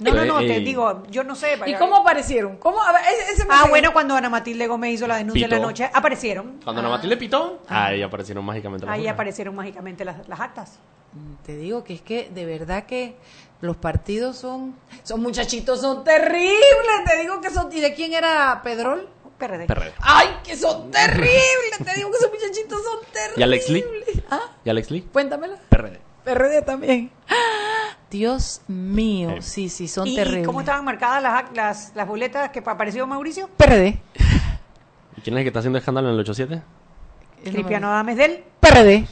[0.03, 0.65] No, no, no, te Ey.
[0.65, 1.59] digo, yo no sé.
[1.67, 2.57] ¿Y cómo aparecieron?
[2.57, 2.83] ¿Cómo?
[2.83, 5.51] A ver, ese- ese me Ah, bueno, cuando Ana Matilde Gómez hizo la denuncia en
[5.51, 5.67] la Pitó.
[5.69, 6.61] noche, aparecieron.
[6.65, 10.79] Cuando Ana Matilde pitó, ahí aparecieron mágicamente las Ahí aparecieron mágicamente las, las actas.
[11.45, 13.17] Te digo que es que de verdad que
[13.61, 16.57] los partidos son, son muchachitos, son terribles.
[17.07, 17.71] Te digo que son.
[17.73, 19.09] ¿Y de quién era Pedrol?
[19.39, 19.67] PRD.
[19.67, 19.93] PRD.
[20.01, 21.79] ¡Ay, que son terribles!
[21.85, 23.39] Te digo que esos muchachitos son terribles.
[23.39, 23.85] ¿Y Alex Lee?
[24.31, 24.41] ¿Ah?
[24.65, 25.03] ¿Y Alex Lee?
[25.13, 25.57] Cuéntamela.
[25.69, 26.01] PRD.
[26.25, 27.11] PRD también.
[28.13, 29.43] Dios mío, Eh.
[29.43, 30.47] sí, sí, son ¿Y, y terribles.
[30.47, 33.49] cómo estaban marcadas las, ac- las, las boletas que apareció Mauricio?
[33.57, 34.01] PRD.
[35.17, 36.63] ¿Y quién es el que está haciendo escándalo en el 87?
[37.43, 39.07] Cristiano Adames del PRD.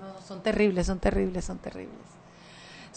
[0.00, 1.94] No, son terribles, son terribles, son terribles.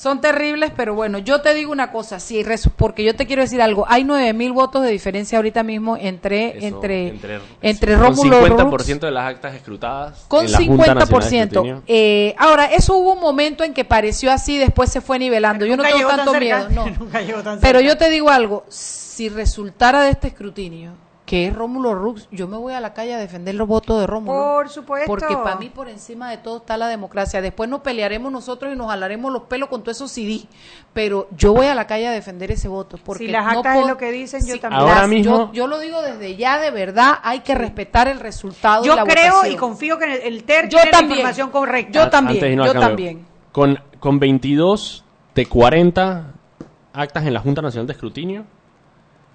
[0.01, 3.43] Son terribles, pero bueno, yo te digo una cosa, sí, res- porque yo te quiero
[3.43, 3.85] decir algo.
[3.87, 8.71] Hay nueve mil votos de diferencia ahorita mismo entre Eso, entre entre, entre, Rómulo Con
[8.71, 10.25] Rux 50% de las actas escrutadas.
[10.27, 11.41] con en la Junta Nacional de 50%.
[11.43, 11.83] Escrutinio.
[11.85, 15.67] Eh, ahora, eso hubo un momento en que pareció así, después se fue nivelando.
[15.67, 16.39] Yo no tengo tanto cerca.
[16.39, 16.89] miedo, no.
[16.99, 20.93] Nunca llegó tan Pero yo te digo algo, si resultara de este escrutinio
[21.31, 24.05] que es Rómulo Rux, yo me voy a la calle a defender los votos de
[24.05, 24.37] Rómulo.
[24.37, 25.07] Por supuesto.
[25.07, 27.41] Porque para mí por encima de todo está la democracia.
[27.41, 30.41] Después nos pelearemos nosotros y nos jalaremos los pelos con todo eso CD.
[30.91, 32.97] Pero yo voy a la calle a defender ese voto.
[33.01, 34.81] Porque Si las no actas es lo que dicen, yo también.
[34.81, 38.19] Ahora las- mismo- Yo, yo lo digo desde ya, de verdad, hay que respetar el
[38.19, 39.53] resultado Yo de la creo votación.
[39.53, 41.09] y confío que el, el TER Yo tiene también.
[41.11, 41.91] la información correcta.
[41.93, 43.25] Yo también, yo cambio, también.
[43.53, 46.33] Con, con 22 de 40
[46.91, 48.43] actas en la Junta Nacional de Escrutinio,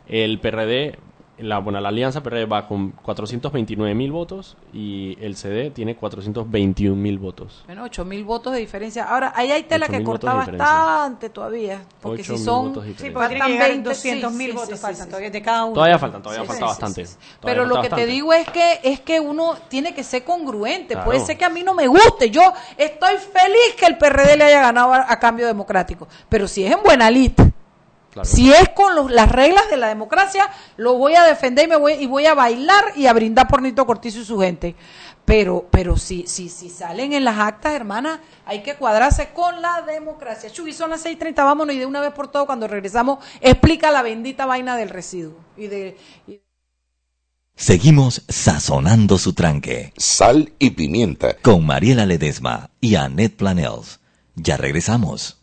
[0.08, 0.98] el PRD,
[1.38, 6.96] la, bueno, la alianza PRD va con 429 mil votos y el CD tiene 421
[6.96, 7.62] mil votos.
[7.66, 9.04] Bueno, 8 mil votos de diferencia.
[9.04, 11.82] Ahora, ahí hay tela que 8.000 votos corta bastante todavía.
[12.00, 12.74] Porque si 8.000 son.
[12.74, 15.42] Sí, porque faltan llegar 20, 200 mil sí, sí, votos sí, faltan sí, todavía de
[15.42, 15.74] cada uno.
[15.74, 17.06] Todavía faltan, todavía Sí, falta sí, bastante.
[17.06, 17.18] sí, sí.
[17.40, 20.94] Todavía Pero lo que te digo es que es que uno tiene que ser congruente.
[20.94, 21.04] Claro.
[21.04, 22.30] Puede ser que a mí no me guste.
[22.30, 26.08] Yo estoy feliz que el PRD le haya ganado a, a cambio democrático.
[26.30, 27.32] Pero si es en buena lid,
[28.22, 28.28] Claro.
[28.28, 30.48] si es con los- las reglas de la democracia,
[30.78, 33.60] lo voy a defender y me voy y voy a bailar y a brindar por
[33.60, 34.74] Nito Cortizo y su gente.
[35.26, 39.82] Pero, pero si, si, si salen en las actas, hermana, hay que cuadrarse con la
[39.82, 40.50] democracia.
[40.50, 44.02] Chuy, son las 6.30, vámonos y de una vez por todo, cuando regresamos, explica la
[44.02, 45.34] bendita vaina del residuo.
[45.56, 46.40] Y de, y-
[47.54, 49.92] Seguimos sazonando su tranque.
[49.96, 51.36] Sal y pimienta.
[51.42, 53.98] Con Mariela Ledesma y Annette Planels.
[54.36, 55.42] Ya regresamos.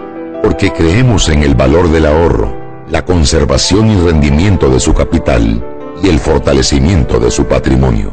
[0.41, 2.55] porque creemos en el valor del ahorro,
[2.89, 5.63] la conservación y rendimiento de su capital
[6.03, 8.11] y el fortalecimiento de su patrimonio.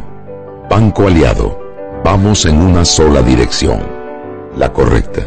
[0.69, 1.59] Banco Aliado,
[2.05, 3.81] vamos en una sola dirección,
[4.57, 5.27] la correcta.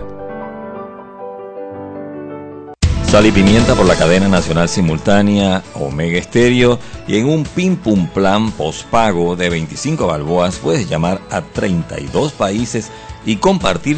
[3.12, 8.08] Sal y pimienta por la cadena nacional simultánea Omega Estéreo y en un pim pum
[8.08, 12.90] plan postpago de 25 balboas puedes llamar a 32 países
[13.26, 13.98] y compartir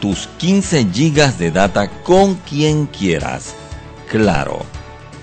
[0.00, 3.54] tus 15 gigas de data con quien quieras.
[4.10, 4.64] Claro.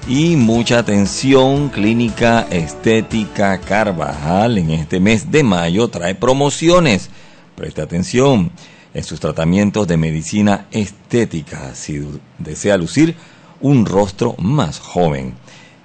[0.08, 7.10] Y mucha atención, Clínica Estética Carvajal en este mes de mayo trae promociones.
[7.56, 8.52] Preste atención
[8.94, 13.16] en sus tratamientos de medicina estética si desea lucir
[13.60, 15.34] un rostro más joven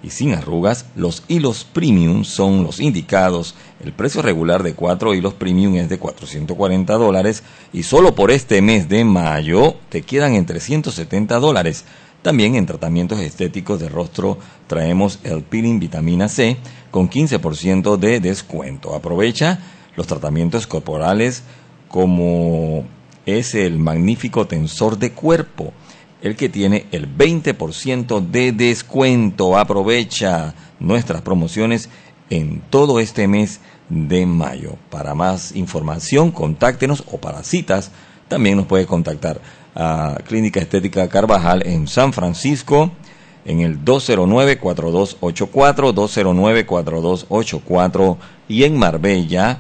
[0.03, 3.55] y sin arrugas, los hilos premium son los indicados.
[3.83, 7.43] El precio regular de 4 hilos premium es de 440 dólares
[7.73, 11.85] y solo por este mes de mayo te quedan en 370 dólares.
[12.23, 16.57] También en tratamientos estéticos de rostro traemos el peeling vitamina C
[16.93, 18.95] con 15% de descuento.
[18.95, 19.59] Aprovecha
[19.97, 21.43] los tratamientos corporales
[21.89, 22.85] como
[23.27, 25.73] es el magnífico tensor de cuerpo,
[26.23, 29.59] el que tiene el 20% de descuento.
[29.59, 31.89] Aprovecha nuestras promociones
[32.33, 34.77] en todo este mes de mayo.
[34.91, 37.91] Para más información, contáctenos o para citas,
[38.29, 39.43] también nos puede contactar
[39.75, 42.91] a Clínica Estética Carvajal en San Francisco
[43.45, 48.17] en el 209-4284, 209-4284
[48.49, 49.59] y en Marbella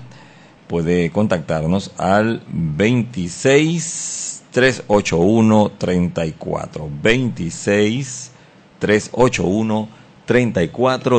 [0.66, 8.30] puede contactarnos al 26 381 34 26
[8.78, 10.01] 381 34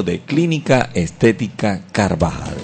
[0.01, 2.55] de Clínica Estética Carvajal.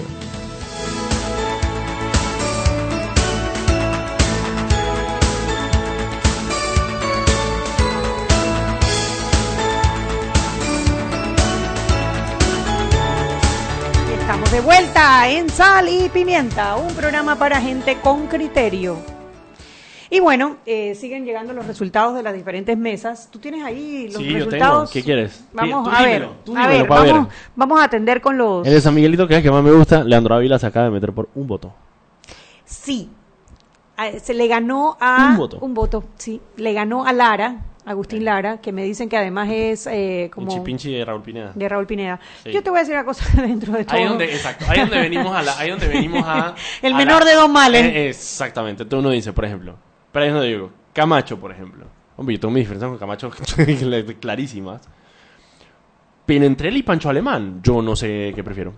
[14.18, 19.19] Estamos de vuelta en Sal y Pimienta, un programa para gente con criterio.
[20.12, 23.28] Y bueno, eh, siguen llegando los resultados de las diferentes mesas.
[23.30, 24.44] ¿Tú tienes ahí los Sí, yo tengo.
[24.46, 24.90] resultados?
[24.90, 25.44] ¿Qué quieres?
[25.52, 27.14] Vamos Tú a ver, dímelo, a ver,
[27.54, 28.66] vamos, a atender con los...
[28.66, 30.86] El de San Miguelito, que es el que más me gusta, Leandro Ávila se acaba
[30.86, 31.72] de meter por un voto.
[32.64, 33.08] Sí,
[34.20, 35.36] se le ganó a...
[35.60, 36.04] Un voto.
[36.16, 36.40] sí.
[36.56, 40.48] Le ganó a Lara, Agustín Lara, que me dicen que además es eh, como...
[40.48, 41.52] Pinchi Pinchi de Raúl Pineda.
[41.54, 42.18] De Raúl Pineda.
[42.42, 42.50] Sí.
[42.50, 43.96] Yo te voy a decir una cosa dentro de todo.
[43.96, 47.20] Ahí donde, exacto, ahí donde venimos a la, ahí donde venimos a El a menor
[47.24, 47.84] la- de dos males.
[47.84, 49.76] Eh, exactamente, tú uno dice, por ejemplo,
[50.12, 51.86] pero ahí es donde digo, Camacho, por ejemplo.
[52.16, 53.30] Hombre, yo tengo mis diferencias con Camacho
[54.20, 54.82] clarísimas.
[56.26, 58.72] Pinentrel y Pancho Alemán, yo no sé qué prefiero.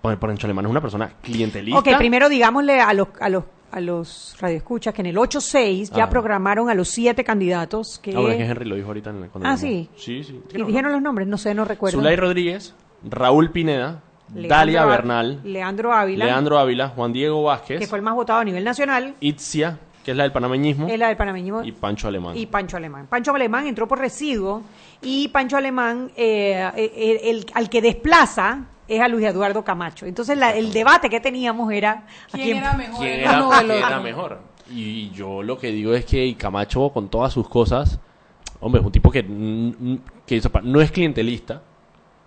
[0.00, 1.78] Pancho Alemán es una persona clientelista.
[1.78, 6.04] Ok, primero digámosle a los, a los, a los radioescuchas que en el 8-6 ya
[6.04, 6.10] Ah.
[6.10, 8.10] programaron a los siete candidatos que...
[8.10, 9.88] Ah, bueno, es que Henry lo dijo ahorita en el- cuando Ah, sí.
[9.94, 10.40] Sí, sí.
[10.54, 11.28] ¿Y dijeron los nombres?
[11.28, 11.98] No sé, no recuerdo.
[11.98, 12.74] Zulay Rodríguez,
[13.08, 14.02] Raúl Pineda,
[14.34, 18.40] Leandro Dalia Bernal, Leandro Ávila, Leandro Ávila, Juan Diego Vázquez, que fue el más votado
[18.40, 22.08] a nivel nacional, Itzia, que es la del panameñismo, es la del panameñismo, y Pancho
[22.08, 22.36] Alemán.
[22.36, 23.06] y Pancho Alemán.
[23.08, 24.62] Pancho Alemán entró por residuo
[25.02, 30.06] y Pancho Alemán, eh, eh, el, al que desplaza es a Luis Eduardo Camacho.
[30.06, 32.04] Entonces la- el debate que teníamos era...
[32.32, 32.72] ¿a ¿Quién era
[34.00, 34.40] mejor?
[34.70, 37.98] Y yo lo que digo es que Camacho, con todas sus cosas,
[38.60, 41.62] hombre, es un tipo que, no es clientelista.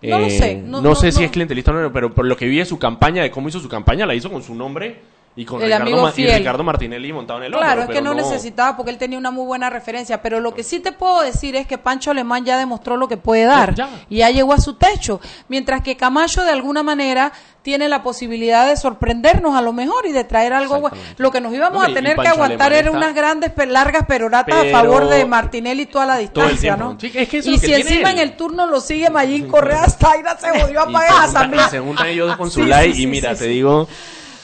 [0.06, 2.36] Eh, No lo sé, no- no- sé si es clientelista o no, pero por lo
[2.36, 4.96] que vi de su campaña, de cómo hizo su campaña, la hizo con su nombre
[5.38, 6.38] y con El Ricardo, amigo y fiel.
[6.38, 9.30] Ricardo Martinelli montado en el Claro, hombro, es que no, necesitaba porque él tenía una
[9.30, 10.22] muy buena referencia.
[10.22, 13.18] Pero lo que sí te puedo decir es que Pancho Alemán ya demostró lo que
[13.18, 13.74] puede dar.
[13.74, 13.90] Ya.
[14.08, 15.20] Y ya llegó a su techo.
[15.48, 20.12] Mientras que Camacho, de alguna manera, tiene la posibilidad de sorprendernos a lo mejor y
[20.12, 20.96] de traer algo bueno.
[21.18, 24.74] Lo que nos íbamos a tener que aguantar Alemán era unas grandes, largas peroratas Pero-
[24.74, 26.78] a favor de Martinelli toda la distancia.
[26.78, 26.96] ¿no?
[26.98, 28.16] Sí, es que eso y si encima él.
[28.16, 31.80] en el turno lo sigue Mayín Correa, Zaira se volvió a pagar a y se
[31.80, 33.86] juntan ellos con Zulay sí, y mira, te digo...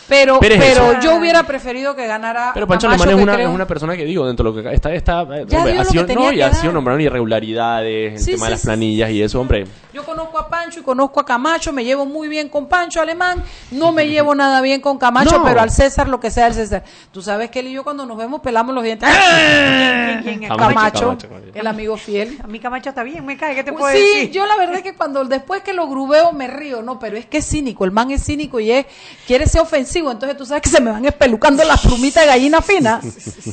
[0.09, 1.01] Pero, Pero es pero eso.
[1.01, 2.51] yo hubiera preferido que ganara.
[2.55, 4.71] Pero Pancho Camacho, Alemán es una, creo- es una persona que digo, dentro de lo
[4.71, 6.73] que está, está Ya hombre, dio ha lo sido, que tenía no, y ha sido
[6.73, 9.67] nombrado irregularidades, el Sí, tema sí, de las sí, planillas y eso, hombre.
[9.93, 13.43] Yo conozco a Pancho y conozco a Camacho, me llevo muy bien con Pancho Alemán,
[13.71, 15.45] no me llevo nada bien con Camacho, No.
[15.45, 16.83] pero al César lo que sea el César.
[17.13, 19.09] Tú sabes que él y yo cuando nos vemos pelamos los dientes.
[19.09, 20.49] ¿Quién, quién es?
[20.49, 21.47] Camacho, Camacho, Camacho.
[21.55, 22.39] el amigo fiel.
[22.43, 24.31] A mí Camacho está bien, me cae, ¿qué te puedo Sí, decir?
[24.31, 27.27] yo la verdad es que cuando después que lo grubeo me río, no, pero es
[27.27, 28.87] que es cínico, el man es cínico y es
[29.27, 32.61] quiere ser ofensivo, entonces tú sabes que se me van espelucando las plumitas de gallina
[32.63, 33.01] fina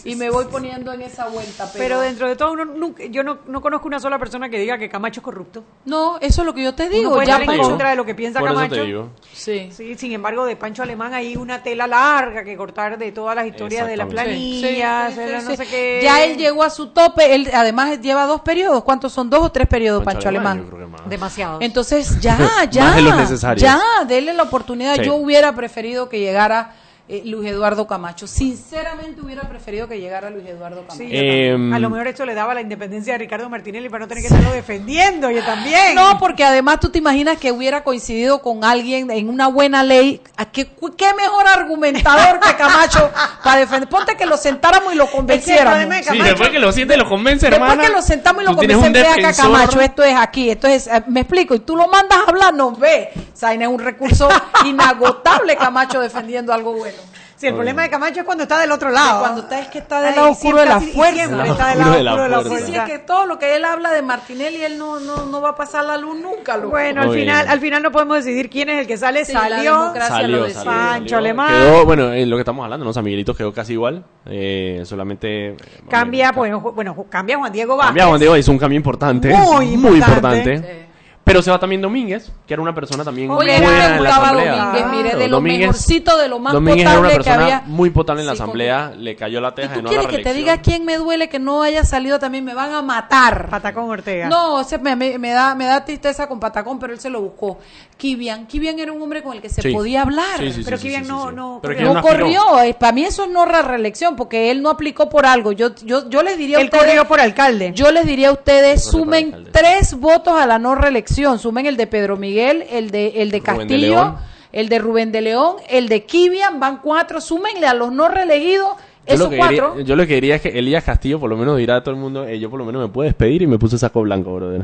[0.04, 3.24] y me voy poniendo en esa vuelta, pero, Pero dentro de todo, uno nunca- yo
[3.24, 5.64] no, no conozco una sola persona que diga que Camacho es corrupto.
[5.86, 7.90] no, eso es lo que yo te Uno digo, puede ya estar en Pancho- contra
[7.90, 8.76] de lo que piensa Por eso Camacho.
[8.76, 9.10] te digo.
[9.34, 9.70] Sí.
[9.76, 13.46] Sí, sin embargo, de Pancho Alemán hay una tela larga que cortar de todas las
[13.48, 15.58] historias de las planillas, Sí, sí, de la sí, no sí.
[15.58, 16.00] sé qué.
[16.04, 19.30] Ya él llegó a su tope, él además lleva dos periodos, ¿cuántos son?
[19.30, 20.68] Dos o tres periodos, Pancho, Alemán.
[20.70, 21.10] que más.
[21.10, 21.58] Demasiado.
[21.62, 22.38] Entonces, ya,
[22.72, 22.84] ya.
[22.86, 23.62] Más de los necesarios.
[23.62, 24.96] Ya, denle la oportunidad.
[24.96, 25.04] Sí.
[25.04, 26.74] Yo hubiera preferido que llegara
[27.12, 28.28] eh, Luis Eduardo Camacho.
[28.28, 30.98] Sinceramente hubiera preferido que llegara Luis Eduardo Camacho.
[30.98, 34.08] Sí, Eh, a lo mejor esto le daba la independencia a Ricardo Martinelli para no
[34.08, 35.96] tener que estarlo defendiendo, yo también.
[35.96, 40.22] No, porque además tú te imaginas que hubiera coincidido con alguien en una buena ley.
[40.38, 43.10] ¿A qué, qué mejor argumentador que Camacho
[43.44, 43.90] para defender?
[43.90, 45.72] Ponte que lo sentáramos y lo convenciéramos.
[45.74, 47.88] problema de Sí, Camacho- después que lo siente, lo convence, Después hermana.
[47.90, 49.34] que lo sentamos y lo convencemos, un ve acá.
[49.34, 52.54] Camacho, esto es aquí, esto es, eh, me explico, y tú lo mandas a hablar,
[52.54, 53.10] no ve.
[53.16, 54.30] O sea, es un recurso
[54.66, 56.99] inagotable Camacho defendiendo algo bueno.
[57.40, 59.22] Sí, el problema de Camacho es cuando está del otro lado.
[59.22, 61.14] cuando está es que está del Ay, lado oscuro de la fuerza.
[61.26, 62.58] siempre está del lado de la oscuro de la fuerza.
[62.58, 62.86] Sí, fuerza.
[62.86, 65.52] sí, es que todo lo que él habla de Martinelli, él no, no, no va
[65.52, 66.58] a pasar la luz nunca.
[66.58, 66.72] loco.
[66.72, 69.24] Bueno, al Muy final, al final no podemos decidir quién es el que sale.
[69.24, 69.94] Sí, salió.
[69.96, 70.66] Salió, lo salió.
[70.66, 71.18] Pancho salió.
[71.18, 71.48] Alemán.
[71.48, 72.92] Quedó, bueno, en lo que estamos hablando, ¿no?
[72.92, 74.04] San Miguelito quedó casi igual.
[74.26, 75.56] Eh, solamente.
[75.90, 77.88] Cambia, bueno, pues, bueno, cambia Juan Diego Vázquez.
[77.88, 79.30] Cambia Juan Diego, hizo un cambio importante.
[79.30, 80.54] Muy importante.
[80.56, 80.89] importante.
[81.30, 84.10] Pero se va también Domínguez, que era una persona también Oye, Oye, buena en la
[84.10, 84.56] asamblea.
[84.66, 87.64] Domínguez, mire, de lo Domínguez- mejorcito, de lo más Domínguez era una potable que había.
[87.68, 89.98] muy potable en la Sí, asamblea, le cayó la ¿Y teja de tú no la
[90.00, 92.44] quieres que te diga quién me duele que no haya salido también?
[92.44, 93.48] Me van a matar.
[93.50, 94.28] Patacón Ortega.
[94.28, 97.22] No, ese me, me- me da, me da tristeza con Patacón, pero él se lo
[97.22, 97.60] buscó.
[97.96, 99.72] Kivian, Kivian era un hombre con el que se Sí.
[99.72, 100.40] podía hablar.
[100.40, 101.36] Sí, sí, sí, Pero sí, Kivian sí, no- sí.
[101.36, 102.02] no Pero No aspiró.
[102.02, 105.52] corrió, eh, para mí eso no es reelección, porque él no aplicó por algo.
[105.52, 107.72] Yo, yo, yo les diría a Él ustedes, corrió por alcalde.
[107.76, 111.88] yo les diría a ustedes, sumen tres votos a la no reelección, sumen el de
[111.88, 114.16] Pedro Miguel, el de, el de Castillo,
[114.52, 118.76] el de Rubén de León, el de Kivian, van cuatro, súmenle a los no reelegidos,
[119.08, 119.82] Yo esos lo, que quería, cuatro.
[119.82, 122.00] yo lo que quería es que Elías Castillo por lo menos dirá a todo el
[122.02, 124.64] mundo, eh, yo por lo menos me puedo despedir y me puse saco blanco, brother.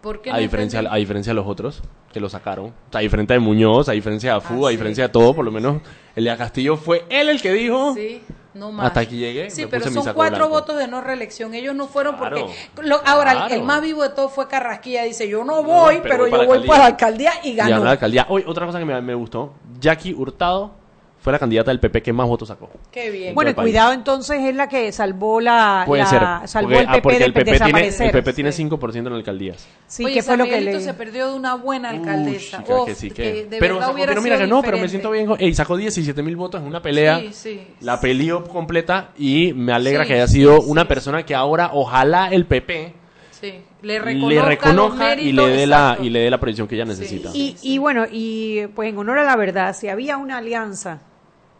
[0.00, 0.96] ¿Por qué A no diferencia, entendí?
[0.96, 1.80] a diferencia de los otros
[2.12, 2.66] que lo sacaron.
[2.66, 4.76] O sea, a diferencia de Muñoz, a diferencia de Afu, Ah, a sí.
[4.76, 5.80] diferencia de todo, por lo menos
[6.16, 7.94] Elías Castillo fue él el que dijo.
[7.94, 8.20] Sí,
[8.54, 8.86] no más.
[8.88, 10.48] Hasta aquí llegué, Sí, pero son cuatro blanco.
[10.48, 11.54] votos de no reelección.
[11.54, 12.86] Ellos no fueron Claro, porque.
[12.88, 13.54] lo- ahora, el- claro.
[13.54, 15.04] el más vivo de todos fue Carrasquilla.
[15.04, 17.70] Dice: Yo no voy, No, pero, yo voy para la alcaldía y Y ganó.
[17.70, 18.26] ganó la alcaldía.
[18.28, 20.81] Hoy, otra cosa que me, me gustó, Jackie Hurtado
[21.22, 22.68] fue la candidata del PP que más votos sacó.
[22.90, 23.32] Qué bien.
[23.32, 26.08] Bueno, cuidado entonces es la que salvó la, Puede la-
[26.40, 26.48] ser.
[26.48, 28.06] salvó porque, el PP ah, porque de el PP tiene, desaparecer.
[28.06, 29.68] el PP tiene 5% en alcaldías.
[29.86, 32.58] Sí, Oye, que fue lo que le se perdió de una buena alcaldesa.
[32.58, 33.44] Uy, chica, Uf, que sí, que que...
[33.46, 35.08] de pero, verdad hubiera pero mira sido que no, pero me diferente.
[35.16, 35.48] siento bien.
[35.48, 37.20] Ey, sacó 17 mil votos en una pelea.
[37.20, 37.60] Sí, sí.
[37.80, 40.88] La peleó completa y me alegra Sí, que haya sí, sido sí, una sí.
[40.88, 42.94] persona que ahora ojalá el PP
[43.30, 43.54] Sí.
[43.82, 46.76] Le reconozca, le reconozca y le méritos, dé la y le dé la proyección que
[46.76, 47.30] ella necesita.
[47.34, 51.00] Y, y bueno, y pues en honor a la verdad, si había una alianza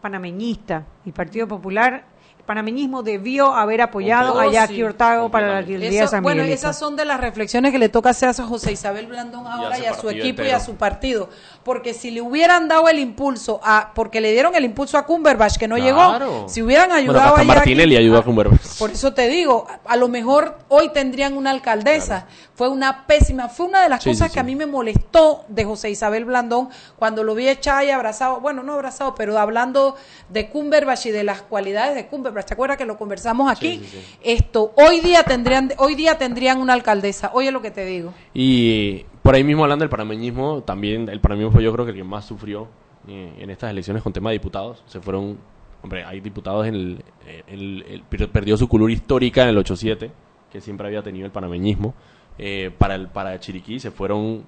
[0.03, 2.12] panameñista y Partido Popular, el
[2.45, 4.83] panameñismo debió haber apoyado Oh, a Jackie sí.
[4.83, 8.09] Hurtado para la alcaldía de San bueno, esas son de las reflexiones que le toca
[8.09, 11.29] hacer a José Isabel Blandón ahora y a su equipo y a su partido.
[11.63, 15.57] Porque si le hubieran dado el impulso a, porque le dieron el impulso a Cumberbatch
[15.57, 16.19] que no Claro.
[16.19, 18.77] llegó, si hubieran Bueno, ayudado hasta a Jackie- Martinelli ayudó a Cumberbatch.
[18.77, 22.27] Por eso te digo, a, lo mejor hoy tendrían una alcaldesa.
[22.55, 25.45] Fue una pésima, fue una de las Sí, cosas sí, que a mí me molestó
[25.47, 29.95] de José Isabel Blandón cuando lo vi echado y abrazado, bueno, no abrazado, pero hablando
[30.29, 32.32] de Cumberbatch y de las cualidades de Cumberbatch.
[32.41, 33.79] ¿Te acuerdas que lo conversamos aquí?
[33.79, 34.17] Sí, sí, sí.
[34.23, 37.31] Esto, hoy día tendrían, hoy día tendrían una alcaldesa.
[37.33, 38.13] Oye lo que te digo.
[38.33, 41.97] Y por ahí mismo hablando del panameñismo, también el panameñismo fue yo creo que el
[41.97, 42.67] que más sufrió
[43.07, 44.83] eh, en estas elecciones con tema de diputados.
[44.87, 45.37] Se fueron,
[45.83, 47.03] hombre, hay diputados en el,
[47.47, 50.09] el- el- per- perdió su color histórica en el 8-7,
[50.51, 51.93] que siempre había tenido el panameñismo.
[52.39, 54.43] Eh, para el para Chiriquí se fueron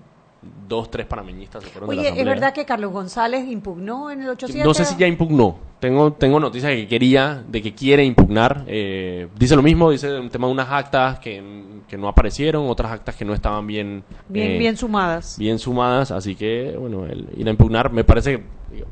[0.67, 4.23] dos, tres panameñistas se fueron de la Oye, ¿es verdad que Carlos González impugnó en
[4.23, 4.65] el 800?
[4.65, 5.57] No sé si ya impugnó.
[5.79, 8.63] Tengo, tengo noticias de que quería, de que quiere impugnar.
[8.67, 11.43] Eh, dice lo mismo, dice un tema de unas actas que,
[11.87, 15.37] que no aparecieron, otras actas que no estaban bien, Bien, eh, bien sumadas.
[15.37, 16.11] bien sumadas.
[16.11, 18.41] Así que, bueno, el ir a impugnar me parece,
[18.71, 18.87] digo,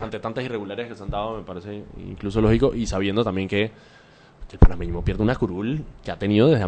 [0.00, 2.74] ante tantas irregularidades que se han dado, me parece incluso lógico.
[2.74, 3.70] Y sabiendo también que,
[4.48, 6.64] que el panameñismo pierde una curul que ha tenido desde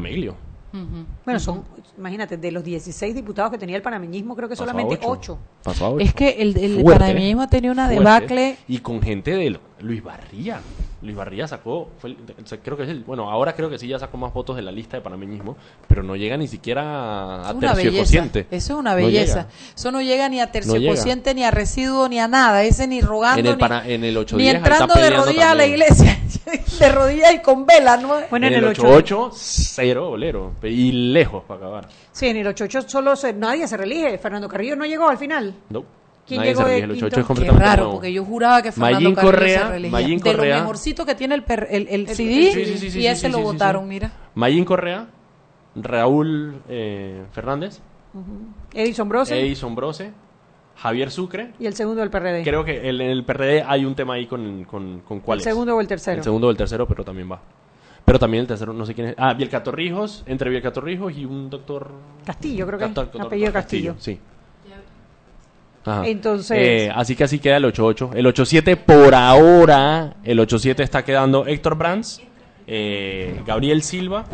[1.24, 1.64] Bueno, son,
[1.96, 5.08] imagínate, de los 16 diputados que tenía el panameñismo, creo que Pasó solamente ocho.
[5.10, 5.38] 8.
[5.62, 6.04] Pasó a ocho.
[6.04, 8.56] Es que el, el Fuerte, panameñismo ha tenido una debacle.
[8.68, 10.60] Y con gente de Luis Barría.
[11.06, 13.78] Luis Barriga sacó, fue el- o sea, creo que es el, bueno, ahora creo que
[13.78, 15.56] sí ya sacó más votos de la lista de panameñismo,
[15.88, 17.98] pero no llega ni siquiera a tercio belleza.
[18.02, 18.40] cociente.
[18.50, 19.46] Eso es una belleza.
[19.74, 22.62] Eso no llega ni a tercio No cociente, ni a residuo, ni a nada.
[22.64, 25.54] Ese ni rogando, En el, ni, pana- en el 8 ni entrando de rodillas a
[25.54, 26.18] la iglesia.
[26.78, 28.14] de rodillas y con vela, ¿no?
[28.30, 30.52] Bueno, en, el 8-8, cero bolero.
[30.62, 31.88] Y lejos para acabar.
[32.12, 34.18] Sí, en el 88 solo se- nadie se reelige.
[34.18, 35.54] Fernando Carrillo no llegó al final.
[35.70, 35.84] No.
[36.26, 36.78] ¿Quién Nadie llegó se de.
[36.78, 37.06] El 8-8 quinto?
[37.06, 37.92] es Qué completamente raro, nuevo.
[37.98, 39.90] porque yo juraba que Fernando Mayín Carrillo Correa- se reelegía.
[39.92, 42.16] Mayín de Correa- lo mejorcito que tiene el, per- el, el CD
[42.52, 43.88] Sí, sí, sí, sí, y ese sí, lo sí, sí, votaron, sí.
[43.88, 44.12] mira.
[44.34, 45.06] Mayín Correa,
[45.76, 47.80] Raúl eh, Fernández,
[48.74, 50.12] Edison Brose Edison Brose,
[50.76, 51.52] Javier Sucre.
[51.58, 52.42] y el segundo del PRD.
[52.42, 55.40] Creo que el- en el PRD hay un tema ahí con, con, con cuál el
[55.40, 55.44] es.
[55.44, 56.18] segundo o el tercero.
[56.18, 57.40] El segundo o el tercero, pero también va.
[58.04, 59.14] Pero también el tercero, no sé quién es.
[59.18, 61.90] Ah, Bielca Torrijos, entre Bielca Torrijos y un doctor...
[62.24, 62.90] Castillo, creo que es.
[62.94, 63.94] Doctor- doctor Apellido Castillo.
[63.98, 64.18] Sí.
[65.86, 66.06] Ajá.
[66.06, 68.10] Entonces- Eh, así que así queda el 8-8.
[68.14, 72.20] El 8-7 por ahora, el 8-7 está quedando Héctor Brands,
[72.66, 74.24] eh, Gabriel Silva,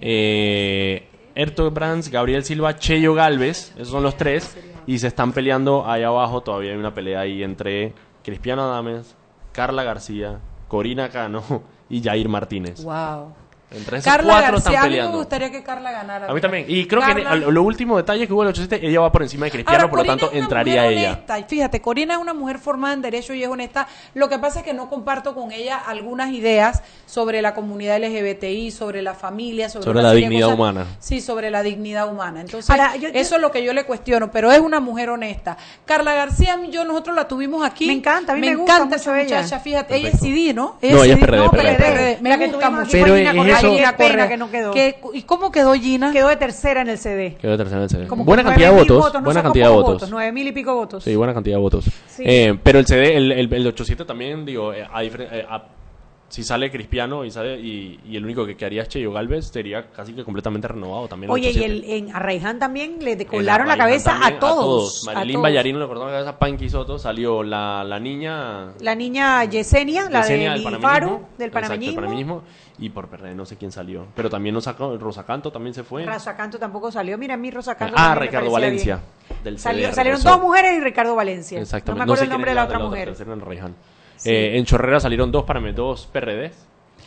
[0.00, 5.88] eh, Héctor Brands, Gabriel Silva, Cheyo Galvez, esos son los tres, y se están peleando
[5.88, 7.92] ahí abajo, todavía hay una pelea ahí entre
[8.22, 9.16] Cristiano Adames,
[9.52, 10.38] Carla García,
[10.68, 11.42] Corina Cano
[11.90, 12.84] y Jair Martínez.
[12.84, 13.34] Wow.
[13.74, 15.18] Entre esos Carla cuatro García, están a mí me peleando.
[15.18, 16.26] gustaría que Carla ganara.
[16.28, 16.64] A mí también.
[16.68, 19.22] Y creo que lo, lo último detalle que hubo en el 8-7, ella va por
[19.22, 21.12] encima de Cristiano, Ahora, por lo Corina tanto es una entraría mujer ella.
[21.12, 21.38] honesta.
[21.38, 23.86] Y Fíjate, Corina es una mujer formada en derecho y es honesta.
[24.14, 28.70] Lo que pasa es que no comparto con ella algunas ideas sobre la comunidad LGBTI,
[28.70, 30.58] sobre la familia, sobre, Sobre la dignidad cosas.
[30.58, 30.86] humana.
[30.98, 32.40] Sí, sobre la dignidad humana.
[32.40, 35.10] Entonces, Ahora, yo- yo- eso es lo que yo le cuestiono, pero es una mujer
[35.10, 35.56] honesta.
[35.84, 37.86] Carla García, yo nosotros la tuvimos aquí.
[37.86, 39.36] Me encanta, a mí me gusta encanta mucho esa ella.
[39.38, 40.20] muchacha, fíjate, ella es.
[40.20, 40.76] CD, ¿no?
[40.80, 41.20] No, ella es CD.
[41.20, 41.74] PRD, No, PRD.
[41.76, 42.18] PRD.
[42.20, 42.82] Me La que gusta tuvimos mucho.
[42.82, 44.28] aquí fue Pero Gina es Correa, eso- Gina Correa.
[44.28, 44.70] Que no quedó.
[44.72, 46.12] ¿Qué- ¿Y cómo quedó Gina?
[46.12, 47.36] Quedó de tercera en el CD.
[47.40, 48.06] Quedó tercera en el CD.
[48.06, 49.14] Como buena cantidad de 9.000 votos.
[49.14, 50.10] no buena cantidad de votos.
[50.10, 51.04] Nueve mil y pico votos.
[51.04, 51.84] Sí, buena cantidad de votos.
[52.08, 52.22] Sí.
[52.26, 55.64] Eh, pero el CD, el, el, el 8-7 también, digo, eh, a eh, a-
[56.32, 59.90] si sale Cristiano y, sale, y, y el único que quedaría es Cheyo Galvez, sería
[59.90, 61.30] casi que completamente renovado también.
[61.30, 61.62] Oye, y 8-7.
[61.62, 65.06] el, en Arraiján también le decolaron la cabeza también, a todos.
[65.08, 65.42] a todos.
[65.42, 68.72] Ballarín le cortaron la cabeza a Panky Soto, salió la, la niña...
[68.80, 71.28] La niña Yesenia, la Yesenia del del panameñismo.
[71.36, 72.42] del Exacto, panameñismo.
[72.78, 74.06] Y por PRD no sé quién salió.
[74.16, 76.06] Pero también nos sacó, Rosa Canto también se fue.
[76.06, 77.18] Rosa Canto tampoco salió.
[77.18, 79.00] Mira, a mí Rosa Canto ah, Ricardo Valencia.
[79.44, 81.60] Del Salió- CDR, salieron dos mujeres y Ricardo Valencia.
[81.60, 81.90] Exactamente.
[81.90, 83.14] No me acuerdo sé el nombre es de la, otra mujer.
[84.24, 86.52] Eh, en Chorrera salieron dos para dos PRDs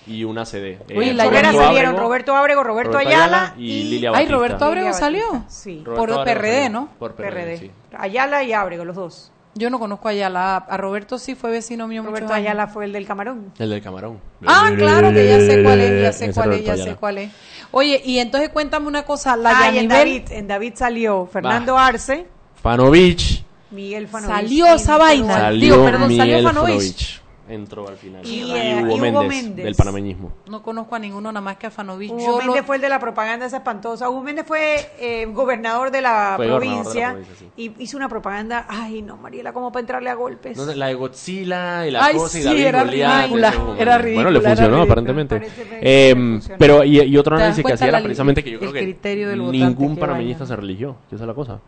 [0.08, 0.80] y una CD.
[0.88, 4.10] Eh, Uy, la Chorrera Roberto salieron Ábrego, Roberto Ábrego, Roberto, Roberto Ayala, Ayala y Lilia
[4.10, 4.36] Ay, Batista.
[4.36, 5.46] Roberto Ábrego Lilia salió.
[5.48, 5.82] Sí.
[5.84, 6.70] Roberto Por PRD, salió.
[6.70, 6.90] ¿no?
[7.00, 7.58] Por PRD, PRD.
[7.58, 7.72] sí.
[7.98, 9.32] Ayala y Ábrego, los dos.
[9.58, 10.58] Yo no conozco a Ayala.
[10.58, 12.50] A Roberto sí fue vecino mío Roberto muchos años.
[12.50, 13.54] Ayala fue el del Camarón.
[13.58, 14.20] El del Camarón.
[14.46, 17.18] Ah, claro que ya sé cuál es, ya sé cuál es, Roberto ya sé cuál
[17.20, 17.32] es.
[17.72, 21.78] Oye, y entonces cuéntame una cosa, la Ah, y en David, en David salió Fernando
[21.78, 22.28] Arce,
[22.62, 23.45] Fanovich.
[23.76, 24.36] Miguel Fanovich.
[24.36, 25.34] Salió esa vaina.
[25.34, 26.44] Salió Digo, perdón, salió.
[26.44, 27.22] Fanovich.
[27.48, 28.26] Entró al final.
[28.26, 29.66] Y, Y, eh, Hugo, y Hugo Méndez, Méndez.
[29.66, 30.32] del panameñismo.
[30.50, 32.12] No conozco a ninguno nada más que a Fanovich.
[32.12, 34.10] Hugo Yo Méndez lo- fue el de la propaganda esa espantosa.
[34.10, 38.10] Hugo Méndez fue eh, gobernador de la Fue provincia, de la provincia, y hizo una
[38.10, 38.66] propaganda.
[38.68, 40.58] Ay, no, Mariela, ¿cómo para entrarle a golpes?
[40.58, 44.42] No la de Godzilla y la Ay, cosa y sí, David era ridícula, Bueno, le
[44.42, 44.84] funcionó ridícula.
[44.84, 45.42] aparentemente.
[45.82, 46.58] Eh, funcionó.
[46.58, 48.74] pero, y, y otro ¿Te das análisis que hacía era precisamente que yo el creo
[48.74, 51.60] que criterio del votante, ningún panameñista se religió, esa es la cosa.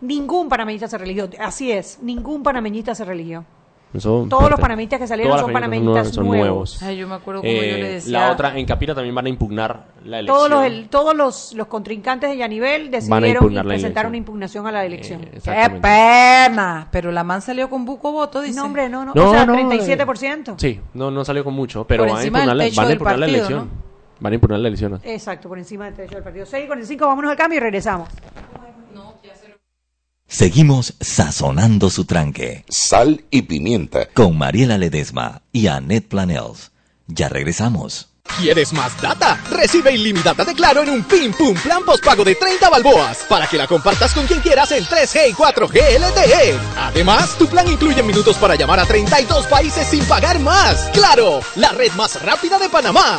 [0.00, 1.28] Ningún panameñista se religió.
[1.38, 3.44] Así es, ningún panameñista se religió.
[3.92, 4.62] Eso, Todos los parte.
[4.62, 6.80] panameñistas que salieron Todas son las panameñistas son nuevos.
[6.80, 8.20] Ay, yo me acuerdo como yo Eh, le decía.
[8.20, 10.36] La otra, en Capira también van a impugnar la elección.
[10.36, 14.06] Todos los, el- todos los, los contrincantes de Yanivel Van a decidieron y la elección.
[14.06, 15.22] una impugnación a la elección.
[15.24, 16.86] Eh, ¡Qué pena!
[16.92, 18.56] Pero la man salió con buco voto, dice.
[18.60, 19.12] no, hombre, no, no.
[19.12, 20.54] No, o sea, no, 37%.
[20.58, 23.26] Sí, no, no salió con mucho, pero van a impugnar, la, van a impugnar la
[23.26, 23.70] partido, elección.
[24.20, 25.00] Van a impugnar la elección.
[25.02, 26.46] Exacto, por encima del techo del partido.
[26.46, 28.08] 6 con el 5, vámonos al cambio y regresamos.
[30.30, 32.64] Seguimos sazonando su tranque.
[32.68, 34.06] Sal y pimienta.
[34.14, 36.70] Con Mariela Ledesma y Annette Planels.
[37.08, 38.08] Ya regresamos.
[38.38, 39.42] ¿Quieres más data?
[39.50, 43.58] Recibe ilimitada de Claro en un Pim Pum Plan postpago de 30 balboas para que
[43.58, 46.58] la compartas con quien quieras en 3G y 4G LTE.
[46.76, 50.90] Además, tu plan incluye minutos para llamar a 32 países sin pagar más.
[50.92, 51.40] ¡Claro!
[51.56, 53.18] La red más rápida de Panamá.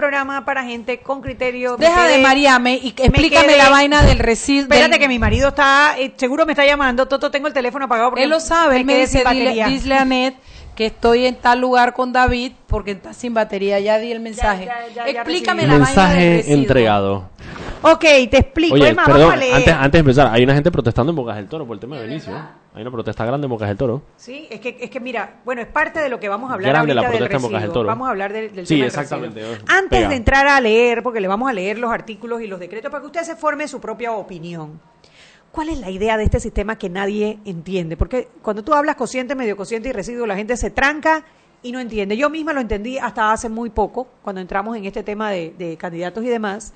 [0.00, 1.76] Programa para gente con criterio.
[1.76, 4.62] Deja de Mariame y explícame la vaina del residuo.
[4.62, 7.06] Espérate que mi marido está, eh, seguro me está llamando.
[7.06, 8.78] Toto, tengo el teléfono apagado porque él lo sabe.
[8.78, 10.34] Él me dice, dile, a Net
[10.74, 13.78] que estoy en tal lugar con David porque está sin batería.
[13.80, 14.70] Ya di el mensaje.
[15.06, 16.58] explícame la vaina del residuo.
[16.58, 17.30] entregado.
[17.82, 18.00] Ok,
[18.30, 18.74] te explico.
[18.74, 21.76] Oye, perdón, antes, antes de empezar, hay una gente protestando en Bocas del Toro por
[21.76, 22.32] el tema de Benicio.
[22.74, 24.02] Hay una protesta grande en Bocas del Toro.
[24.16, 26.72] Sí, es que, es que mira, bueno, es parte de lo que vamos a hablar
[26.72, 27.86] grande ahorita la protesta del en Bocas del Toro.
[27.86, 29.42] Vamos a hablar del, del sí, exactamente.
[29.66, 32.90] Antes de entrar a leer, porque le vamos a leer los artículos y los decretos
[32.90, 34.80] para que usted se forme su propia opinión.
[35.50, 37.96] ¿Cuál es la idea de este sistema que nadie entiende?
[37.96, 41.24] Porque cuando tú hablas cociente, medio cociente y residuo, la gente se tranca
[41.62, 42.16] y no entiende.
[42.16, 45.76] Yo misma lo entendí hasta hace muy poco, cuando entramos en este tema de, de
[45.76, 46.72] candidatos y demás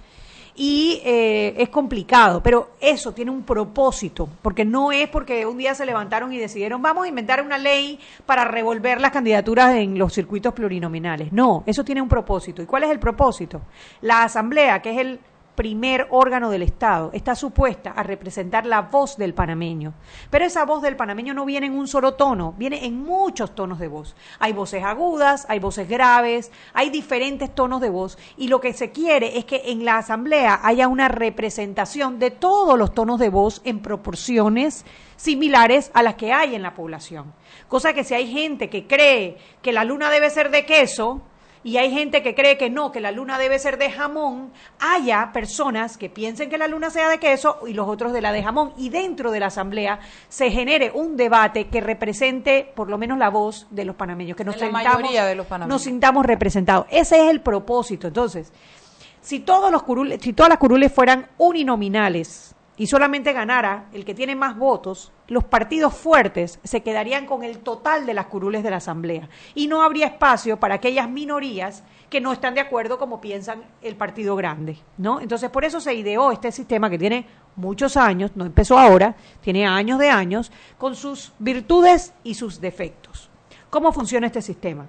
[0.56, 5.74] y eh, es complicado, pero eso tiene un propósito, porque no es porque un día
[5.74, 10.12] se levantaron y decidieron vamos a inventar una ley para revolver las candidaturas en los
[10.12, 11.32] circuitos plurinominales.
[11.32, 12.62] No, eso tiene un propósito.
[12.62, 13.62] ¿Y cuál es el propósito?
[14.00, 15.20] La asamblea, que es el
[15.54, 19.94] primer órgano del Estado, está supuesta a representar la voz del panameño.
[20.30, 23.78] Pero esa voz del panameño no viene en un solo tono, viene en muchos tonos
[23.78, 24.16] de voz.
[24.38, 28.90] Hay voces agudas, hay voces graves, hay diferentes tonos de voz y lo que se
[28.90, 33.60] quiere es que en la asamblea haya una representación de todos los tonos de voz
[33.64, 34.84] en proporciones
[35.16, 37.32] similares a las que hay en la población.
[37.68, 41.22] Cosa que si hay gente que cree que la luna debe ser de queso,
[41.64, 45.32] y hay gente que cree que no, que la luna debe ser de jamón, haya
[45.32, 48.42] personas que piensen que la luna sea de queso y los otros de la de
[48.42, 48.74] jamón.
[48.76, 49.98] Y dentro de la asamblea
[50.28, 54.44] se genere un debate que represente por lo menos la voz de los panameños, que
[54.44, 56.86] nos, sintamos, de los nos sintamos representados.
[56.90, 58.08] Ese es el propósito.
[58.08, 58.52] Entonces,
[59.22, 64.14] si todos los curules, si todas las curules fueran uninominales, y solamente ganara el que
[64.14, 68.70] tiene más votos, los partidos fuertes se quedarían con el total de las curules de
[68.70, 73.20] la Asamblea y no habría espacio para aquellas minorías que no están de acuerdo como
[73.20, 75.20] piensan el partido grande, ¿no?
[75.20, 79.66] Entonces, por eso se ideó este sistema que tiene muchos años, no empezó ahora, tiene
[79.66, 83.30] años de años, con sus virtudes y sus defectos.
[83.70, 84.86] ¿Cómo funciona este sistema?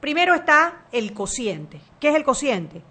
[0.00, 1.80] Primero está el cociente.
[1.98, 2.82] ¿Qué es el cociente?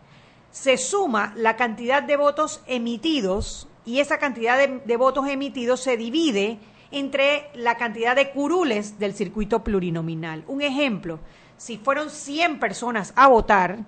[0.52, 6.60] Se suma la cantidad de votos emitidos y esa cantidad de, votos emitidos se divide
[6.92, 10.44] entre la cantidad de curules del circuito plurinominal.
[10.48, 11.20] Un ejemplo,
[11.58, 13.80] si fueron 100 personas a votar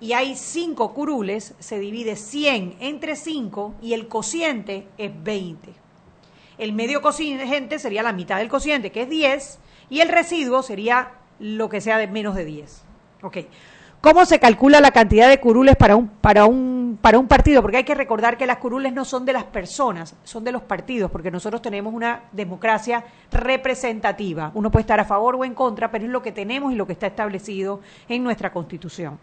[0.00, 5.72] y hay 5 curules, se divide 100 entre 5 y el cociente es 20.
[6.58, 9.58] El medio cociente sería la mitad del cociente, que es 10,
[9.90, 12.82] y el residuo sería lo que sea de menos de 10.
[13.22, 13.48] Okay.
[14.06, 17.60] ¿Cómo se calcula la cantidad de curules para un, para, un, para un partido?
[17.60, 20.62] Porque hay que recordar que las curules no son de las personas, son de los
[20.62, 23.02] partidos, porque nosotros tenemos una democracia
[23.32, 24.52] representativa.
[24.54, 26.86] Uno puede estar a favor o en contra, pero es lo que tenemos y lo
[26.86, 29.18] que está establecido en nuestra Constitución.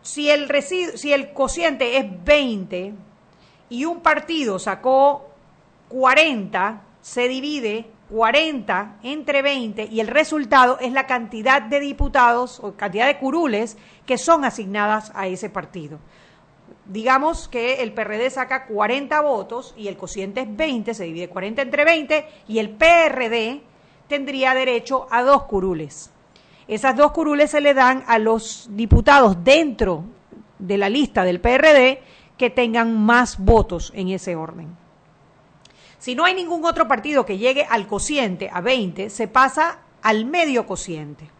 [0.00, 2.94] Si el, si el cociente es 20
[3.68, 5.28] y un partido sacó
[5.90, 12.74] 40, se divide 40 entre 20 y el resultado es la cantidad de diputados o
[12.74, 13.76] cantidad de curules
[14.06, 15.98] que son asignadas a ese partido.
[16.86, 21.62] Digamos que el PRD saca 40 votos y el cociente es 20, se divide 40
[21.62, 23.62] entre 20 y el PRD
[24.06, 26.10] tendría derecho a dos curules.
[26.68, 30.04] Esas dos curules se le dan a los diputados dentro
[30.58, 32.00] de la lista del PRD
[32.36, 34.83] que tengan más votos en ese orden.
[36.04, 40.26] Si no hay ningún otro partido que llegue al cociente a 20, se pasa al
[40.26, 41.30] medio cociente.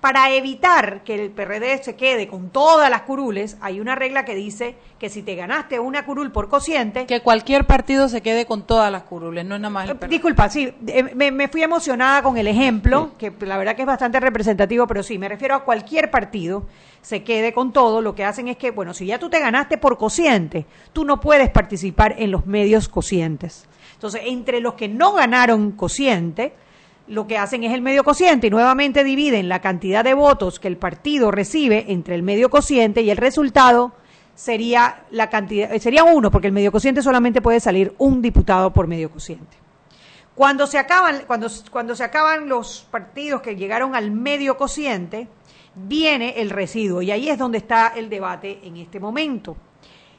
[0.00, 4.34] Para evitar que el PRD se quede con todas las curules, hay una regla que
[4.34, 7.06] dice que si te ganaste una curul por cociente...
[7.06, 10.10] Que cualquier partido se quede con todas las curules, no es nada más el PRD.
[10.10, 13.86] Disculpa, sí, eh, me, me fui emocionada con el ejemplo, que la verdad que es
[13.86, 16.66] bastante representativo, pero sí, me refiero a cualquier partido
[17.00, 19.78] se quede con todo, lo que hacen es que, bueno, si ya tú te ganaste
[19.78, 23.68] por cociente, tú no puedes participar en los medios cocientes.
[24.00, 26.54] Entonces, entre los que no ganaron cociente,
[27.06, 30.68] lo que hacen es el medio cociente y nuevamente dividen la cantidad de votos que
[30.68, 33.92] el partido recibe entre el medio cociente y el resultado
[34.34, 38.72] sería la cantidad eh, sería uno porque el medio cociente solamente puede salir un diputado
[38.72, 39.58] por medio cociente.
[40.34, 45.28] Cuando se acaban cuando cuando se acaban los partidos que llegaron al medio cociente
[45.74, 49.58] viene el residuo y ahí es donde está el debate en este momento.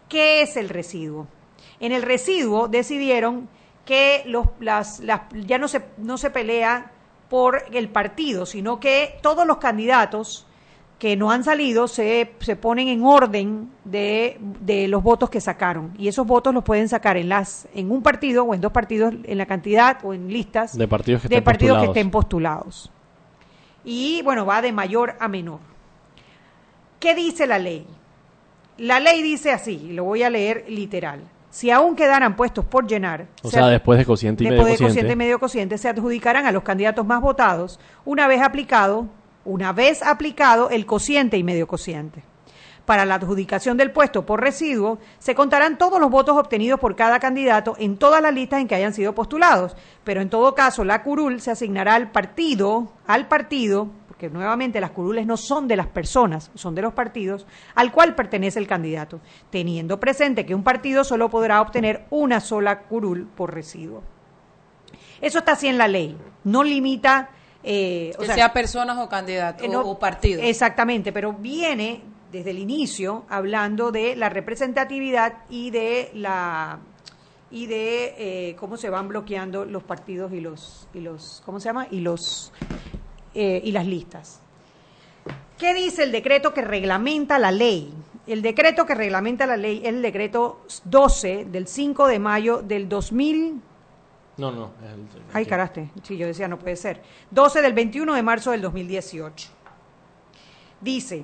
[0.08, 1.26] ¿Qué es el residuo?
[1.80, 3.50] En el residuo decidieron
[3.86, 6.92] que los, las, las, ya no se, no se pelea
[7.30, 10.48] por el partido, sino que todos los candidatos
[11.00, 15.94] que no han salido se, se ponen en orden de, de, los votos que sacaron.
[15.98, 19.16] Y esos votos los pueden sacar en, las, en un partido o en dos partidos,
[19.24, 21.94] en la cantidad o en listas de partidos que, de estén, partidos postulados.
[21.94, 22.92] que estén postulados.
[23.84, 25.60] Y bueno, va de mayor a menor.
[27.00, 27.88] ¿Qué dice la ley?
[28.78, 31.22] La ley dice así, lo voy a leer literal
[31.52, 34.86] si aún quedaran puestos por llenar, o sea, después de cociente y después medio de
[34.86, 39.08] cociente y medio cociente, se adjudicarán a los candidatos más votados una vez aplicado,
[39.46, 42.24] una vez aplicado el cociente y medio cociente.
[42.86, 47.20] Para la adjudicación del puesto por residuo, se contarán todos los votos obtenidos por cada
[47.20, 51.04] candidato en todas las listas en que hayan sido postulados, pero en todo caso la
[51.04, 53.90] curul se asignará al partido, al partido,
[54.22, 58.14] que nuevamente las curules no son de las personas, son de los partidos, al cual
[58.14, 59.20] pertenece el candidato,
[59.50, 64.04] teniendo presente que un partido solo podrá obtener una sola curul por residuo.
[65.22, 67.32] Eso está así en la ley, no limita...
[67.64, 70.44] Eh, que o sea, sea, personas o candidatos eh, no, o partidos.
[70.46, 72.02] Exactamente, pero viene
[72.32, 76.80] desde el inicio hablando de la representatividad y de la
[77.52, 81.70] y de eh, cómo se van bloqueando los partidos y los y los cómo se
[81.70, 82.52] llama y los
[83.34, 84.42] eh, y las listas.
[85.58, 87.94] ¿Qué dice el decreto que reglamenta la ley?
[88.26, 92.90] El decreto que reglamenta la ley es el decreto 12 del 5 de mayo del
[92.90, 93.62] 2000.
[94.38, 94.72] No, no.
[94.84, 95.90] Es el, Ay, caraste.
[96.04, 97.02] Sí, yo decía, no puede ser.
[97.30, 99.50] 12 del 21 de marzo del 2018.
[100.82, 101.24] Dice,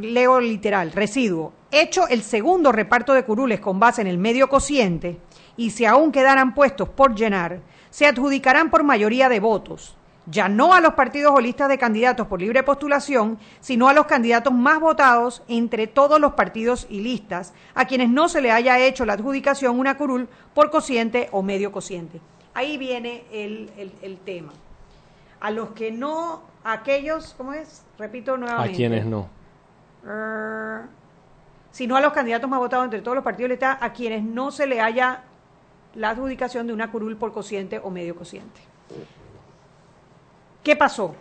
[0.00, 1.52] leo literal, residuo.
[1.70, 5.18] Hecho el segundo reparto de curules con base en el medio cociente
[5.56, 7.60] y si aún quedaran puestos por llenar,
[7.90, 9.97] se adjudicarán por mayoría de votos
[10.30, 14.06] ya no a los partidos o listas de candidatos por libre postulación, sino a los
[14.06, 18.78] candidatos más votados entre todos los partidos y listas, a quienes no se le haya
[18.78, 22.20] hecho la adjudicación una curul por cociente o medio cociente.
[22.54, 24.52] Ahí viene el, el, el tema.
[25.40, 27.84] A los que no, a aquellos, ¿cómo es?
[27.98, 28.72] Repito nuevamente.
[28.72, 29.28] A quienes no.
[30.04, 30.86] Uh,
[31.70, 34.50] sino a los candidatos más votados entre todos los partidos y listas, a quienes no
[34.50, 35.22] se le haya
[35.94, 38.60] la adjudicación de una curul por cociente o medio cociente.
[40.68, 41.14] ¿Qué pasó?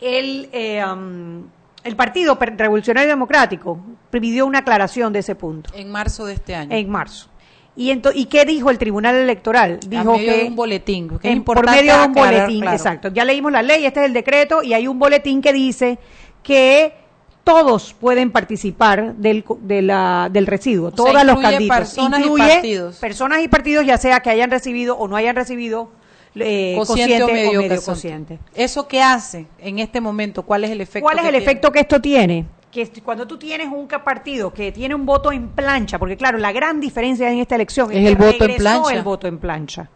[0.00, 1.42] El, eh, um,
[1.82, 3.80] el Partido Revolucionario Democrático
[4.12, 5.70] pidió una aclaración de ese punto.
[5.74, 6.70] En marzo de este año.
[6.70, 7.28] En marzo.
[7.74, 9.80] ¿Y, ¿Y qué dijo el Tribunal Electoral?
[9.88, 11.18] Dijo A medio que de un boletín.
[11.18, 12.76] Que en, por medio de un aclarar, boletín, claro.
[12.76, 13.08] exacto.
[13.08, 15.98] Ya leímos la ley, este es el decreto, y hay un boletín que dice
[16.44, 16.94] que
[17.42, 21.88] todos pueden participar del, de la, del residuo, sea, los candidatos.
[21.88, 22.96] Personas incluye y partidos.
[22.98, 25.90] personas y partidos, ya sea que hayan recibido o no hayan recibido
[26.36, 28.38] eh, cociente, cociente, o medio, o medio cociente.
[28.38, 28.38] cociente.
[28.54, 30.42] ¿Eso qué hace en este momento?
[30.42, 31.04] ¿Cuál es el efecto?
[31.04, 31.44] ¿Cuál es que el tiene?
[31.44, 32.46] efecto que esto tiene?
[32.72, 36.50] Que cuando tú tienes un partido que tiene un voto en plancha, porque claro, la
[36.52, 38.94] gran diferencia en esta elección es, es el que voto en plancha.
[38.94, 39.90] el voto en plancha.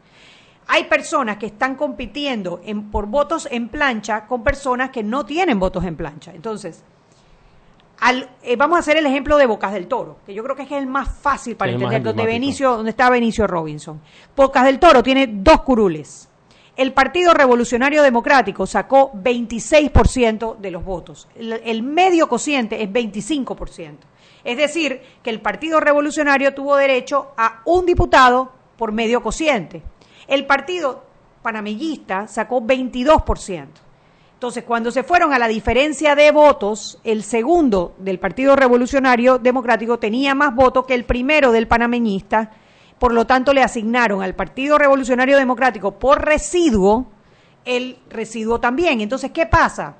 [0.69, 5.59] Hay personas que están compitiendo en, por votos en plancha con personas que no tienen
[5.59, 6.33] votos en plancha.
[6.35, 6.85] Entonces,
[8.01, 10.63] al, eh, vamos a hacer el ejemplo de Bocas del Toro, que yo creo que
[10.63, 12.25] es el más fácil para El entender, donde.
[12.25, 14.01] Benicio, donde está Benicio Robinson.
[14.37, 16.29] Bocas del Toro tiene dos curules.
[16.77, 21.27] El Partido Revolucionario Democrático sacó 26% de los votos.
[21.35, 23.97] El, el medio cociente es 25%.
[24.45, 29.83] Es decir, que el Partido Revolucionario tuvo derecho a un diputado por medio cociente.
[30.29, 31.03] El Partido
[31.43, 33.67] panameñista sacó 22%.
[34.39, 39.99] Entonces, cuando se fueron a la diferencia de votos, el segundo del Partido Revolucionario Democrático
[39.99, 42.53] tenía más votos que el primero del panameñista,
[43.01, 47.09] por lo tanto le asignaron al Partido Revolucionario Democrático por residuo
[47.65, 49.01] el residuo también.
[49.01, 49.97] Entonces, ¿qué pasa?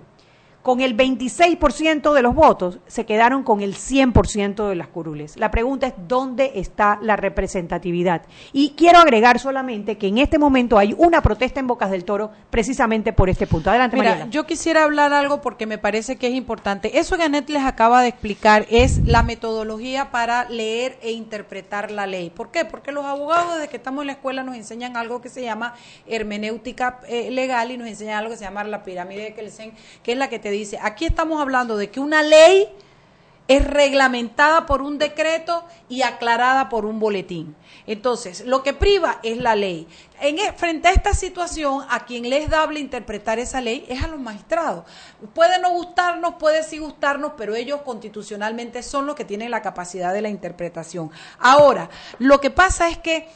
[0.69, 5.39] Con el 26% de los votos, se quedaron con el 100% de las curules.
[5.39, 8.21] La pregunta es, ¿dónde está la representatividad?
[8.53, 12.33] Y quiero agregar solamente que en este momento hay una protesta en Bocas del Toro
[12.51, 13.71] precisamente por este punto.
[13.71, 16.99] Adelante, Mira, yo quisiera hablar algo porque me parece que es importante.
[16.99, 22.07] Eso que Anet les acaba de explicar es la metodología para leer e interpretar la
[22.07, 22.29] ley.
[22.29, 22.67] ¿Por qué?
[22.67, 25.73] Porque los abogados desde que estamos en la escuela nos enseñan algo que se llama
[26.07, 30.13] hermenéutica eh, legal y nos enseñan algo que se llama la pirámide de Kelsen, que
[30.13, 32.69] es la que te dice, aquí estamos hablando de que una ley
[33.49, 37.57] es reglamentada por un decreto y aclarada por un boletín.
[37.87, 39.89] Entonces, lo que priva es la ley.
[40.21, 44.05] En, e, frente a esta situación, a quien le es dable interpretar esa ley es
[44.05, 44.85] a los magistrados.
[45.35, 50.13] Puede no gustarnos, puede sí gustarnos, pero ellos constitucionalmente son los que tienen la capacidad
[50.13, 51.11] de la interpretación.
[51.39, 51.89] Ahora,
[52.19, 53.31] lo que pasa es que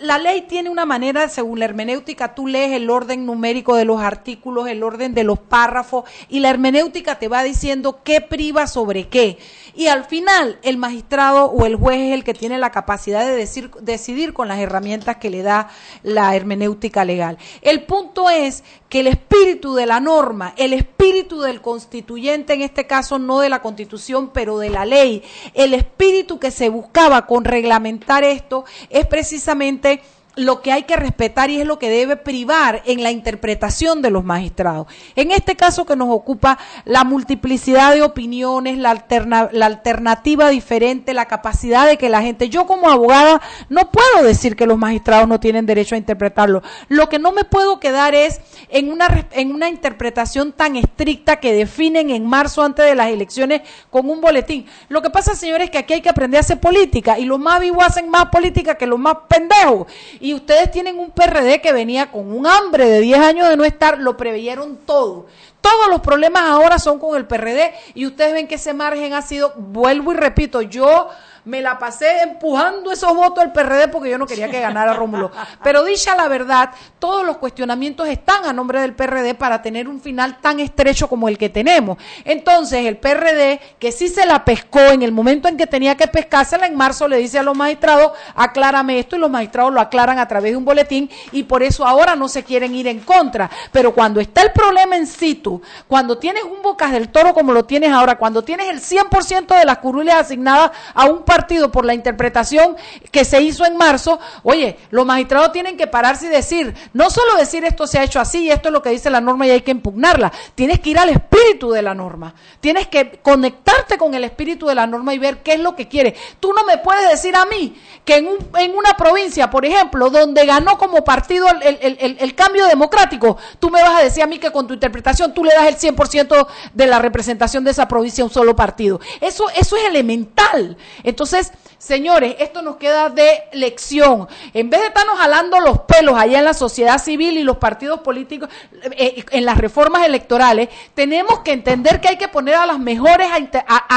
[0.00, 4.00] la ley tiene una manera, según la hermenéutica, tú lees el orden numérico de los
[4.00, 9.08] artículos, el orden de los párrafos, y la hermenéutica te va diciendo qué priva sobre
[9.08, 9.38] qué.
[9.74, 13.36] Y al final, el magistrado o el juez es el que tiene la capacidad de
[13.36, 15.68] decir, decidir con las herramientas que le da
[16.02, 17.36] la hermenéutica legal.
[17.60, 22.86] El punto es que el espíritu de la norma, el espíritu del constituyente, en este
[22.86, 27.44] caso no de la constitución, pero de la ley, el espíritu que se buscaba con
[27.44, 30.00] reglamentar esto es precisamente básicamente
[30.38, 34.10] lo que hay que respetar y es lo que debe privar en la interpretación de
[34.10, 34.86] los magistrados.
[35.16, 41.86] En este caso que nos ocupa la multiplicidad de opiniones, la, alternativa diferente, la capacidad
[41.86, 45.66] de que la gente, yo como abogada no puedo decir que los magistrados no tienen
[45.66, 46.62] derecho a interpretarlo.
[46.88, 51.52] Lo que no me puedo quedar es en una, en una interpretación tan estricta que
[51.52, 54.66] definen en marzo antes de las elecciones con un boletín.
[54.88, 57.40] Lo que pasa, señores, es que aquí hay que aprender a hacer política y los
[57.40, 59.88] más vivos hacen más política que los más pendejos
[60.34, 63.98] ustedes tienen un PRD que venía con un hambre de 10 años de no estar,
[63.98, 65.26] lo preveyeron todo.
[65.60, 69.22] Todos los problemas ahora son con el PRD y ustedes ven que ese margen ha
[69.22, 71.08] sido, vuelvo y repito, yo
[71.48, 75.30] me la pasé empujando esos votos del PRD porque yo no quería que ganara Rómulo.
[75.64, 79.98] Pero dicha la verdad, todos los cuestionamientos están a nombre del PRD para tener un
[79.98, 81.96] final tan estrecho como el que tenemos.
[82.24, 86.06] Entonces, el PRD, que sí se la pescó en el momento en que tenía que
[86.06, 90.18] pescársela, en marzo le dice a los magistrados, aclárame esto, y los magistrados lo aclaran
[90.18, 93.50] a través de un boletín, y por eso ahora no se quieren ir en contra.
[93.72, 97.64] Pero cuando está el problema en situ, cuando tienes un bocas del toro como lo
[97.64, 101.94] tienes ahora, cuando tienes el 100% de las curules asignadas a un partido por la
[101.94, 102.76] interpretación
[103.10, 107.36] que se hizo en marzo, oye, los magistrados tienen que pararse y decir, no solo
[107.36, 109.60] decir esto se ha hecho así esto es lo que dice la norma y hay
[109.60, 114.24] que impugnarla, tienes que ir al espíritu de la norma, tienes que conectarte con el
[114.24, 116.14] espíritu de la norma y ver qué es lo que quiere.
[116.40, 120.10] Tú no me puedes decir a mí que en, un, en una provincia, por ejemplo,
[120.10, 124.26] donde ganó como partido el, el, el cambio democrático, tú me vas a decir a
[124.26, 127.88] mí que con tu interpretación tú le das el 100% de la representación de esa
[127.88, 129.00] provincia a un solo partido.
[129.20, 130.76] Eso, eso es elemental.
[131.02, 134.28] Entonces, entonces, señores, esto nos queda de lección.
[134.52, 138.00] En vez de estarnos jalando los pelos allá en la sociedad civil y los partidos
[138.00, 138.48] políticos,
[138.96, 143.28] eh, en las reformas electorales, tenemos que entender que hay que poner a las mejores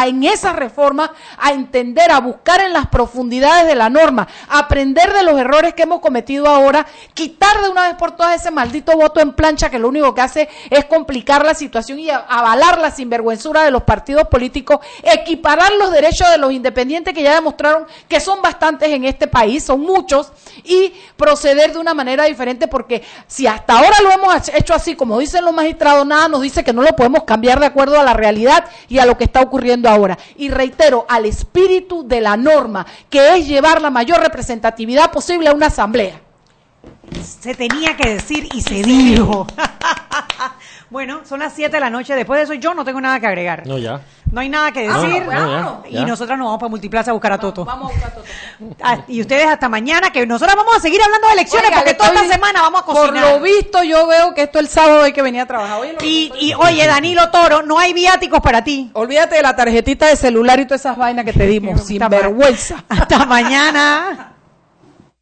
[0.03, 5.23] en esas reformas, a entender, a buscar en las profundidades de la norma, aprender de
[5.23, 9.19] los errores que hemos cometido ahora, quitar de una vez por todas ese maldito voto
[9.19, 13.63] en plancha que lo único que hace es complicar la situación y avalar la sinvergüenzura
[13.63, 17.70] de los partidos políticos, equiparar los derechos de los independientes que ya demostraron
[18.07, 20.31] que son bastantes en este país, son muchos,
[20.63, 25.19] y proceder de una manera diferente, porque si hasta ahora lo hemos hecho así, como
[25.19, 28.13] dicen los magistrados, nada nos dice que no lo podemos cambiar de acuerdo a la
[28.13, 30.17] realidad y a lo que está ocurriendo ahora.
[30.37, 35.53] Y reitero, al espíritu de la norma, que es llevar la mayor representatividad posible a
[35.53, 36.21] una asamblea.
[37.21, 39.47] Se tenía que decir y se dijo.
[40.91, 42.13] Bueno, son las 7 de la noche.
[42.15, 43.65] Después de eso, yo no tengo nada que agregar.
[43.65, 44.01] No, ya.
[44.29, 45.23] No hay nada que decir.
[45.89, 47.63] y nosotros nos vamos para Multiplaza a buscar a Toto.
[47.63, 48.27] Vamos, a buscar a Toto.
[48.83, 52.09] Ah, y ustedes hasta mañana, que nosotros vamos a seguir hablando de elecciones porque toda
[52.09, 53.23] esta semana vamos a cocinar.
[53.23, 55.79] Por lo visto, yo veo que esto el sábado hay que venir a trabajar.
[56.03, 58.91] y, y oye, Danilo Toro, no hay viáticos para ti.
[58.93, 61.85] Olvídate de la tarjetita de celular y todas esas vainas que te dimos.
[61.85, 62.83] sin vergüenza.
[62.89, 64.33] Hasta mañana.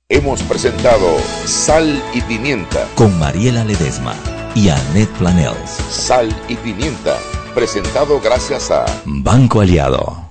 [0.07, 4.15] Hemos presentado Sal y Pimienta con Mariela Ledesma
[4.55, 5.69] y Annette Planels.
[5.89, 7.17] Sal y Pimienta,
[7.53, 10.28] presentado gracias a Banco Aliado.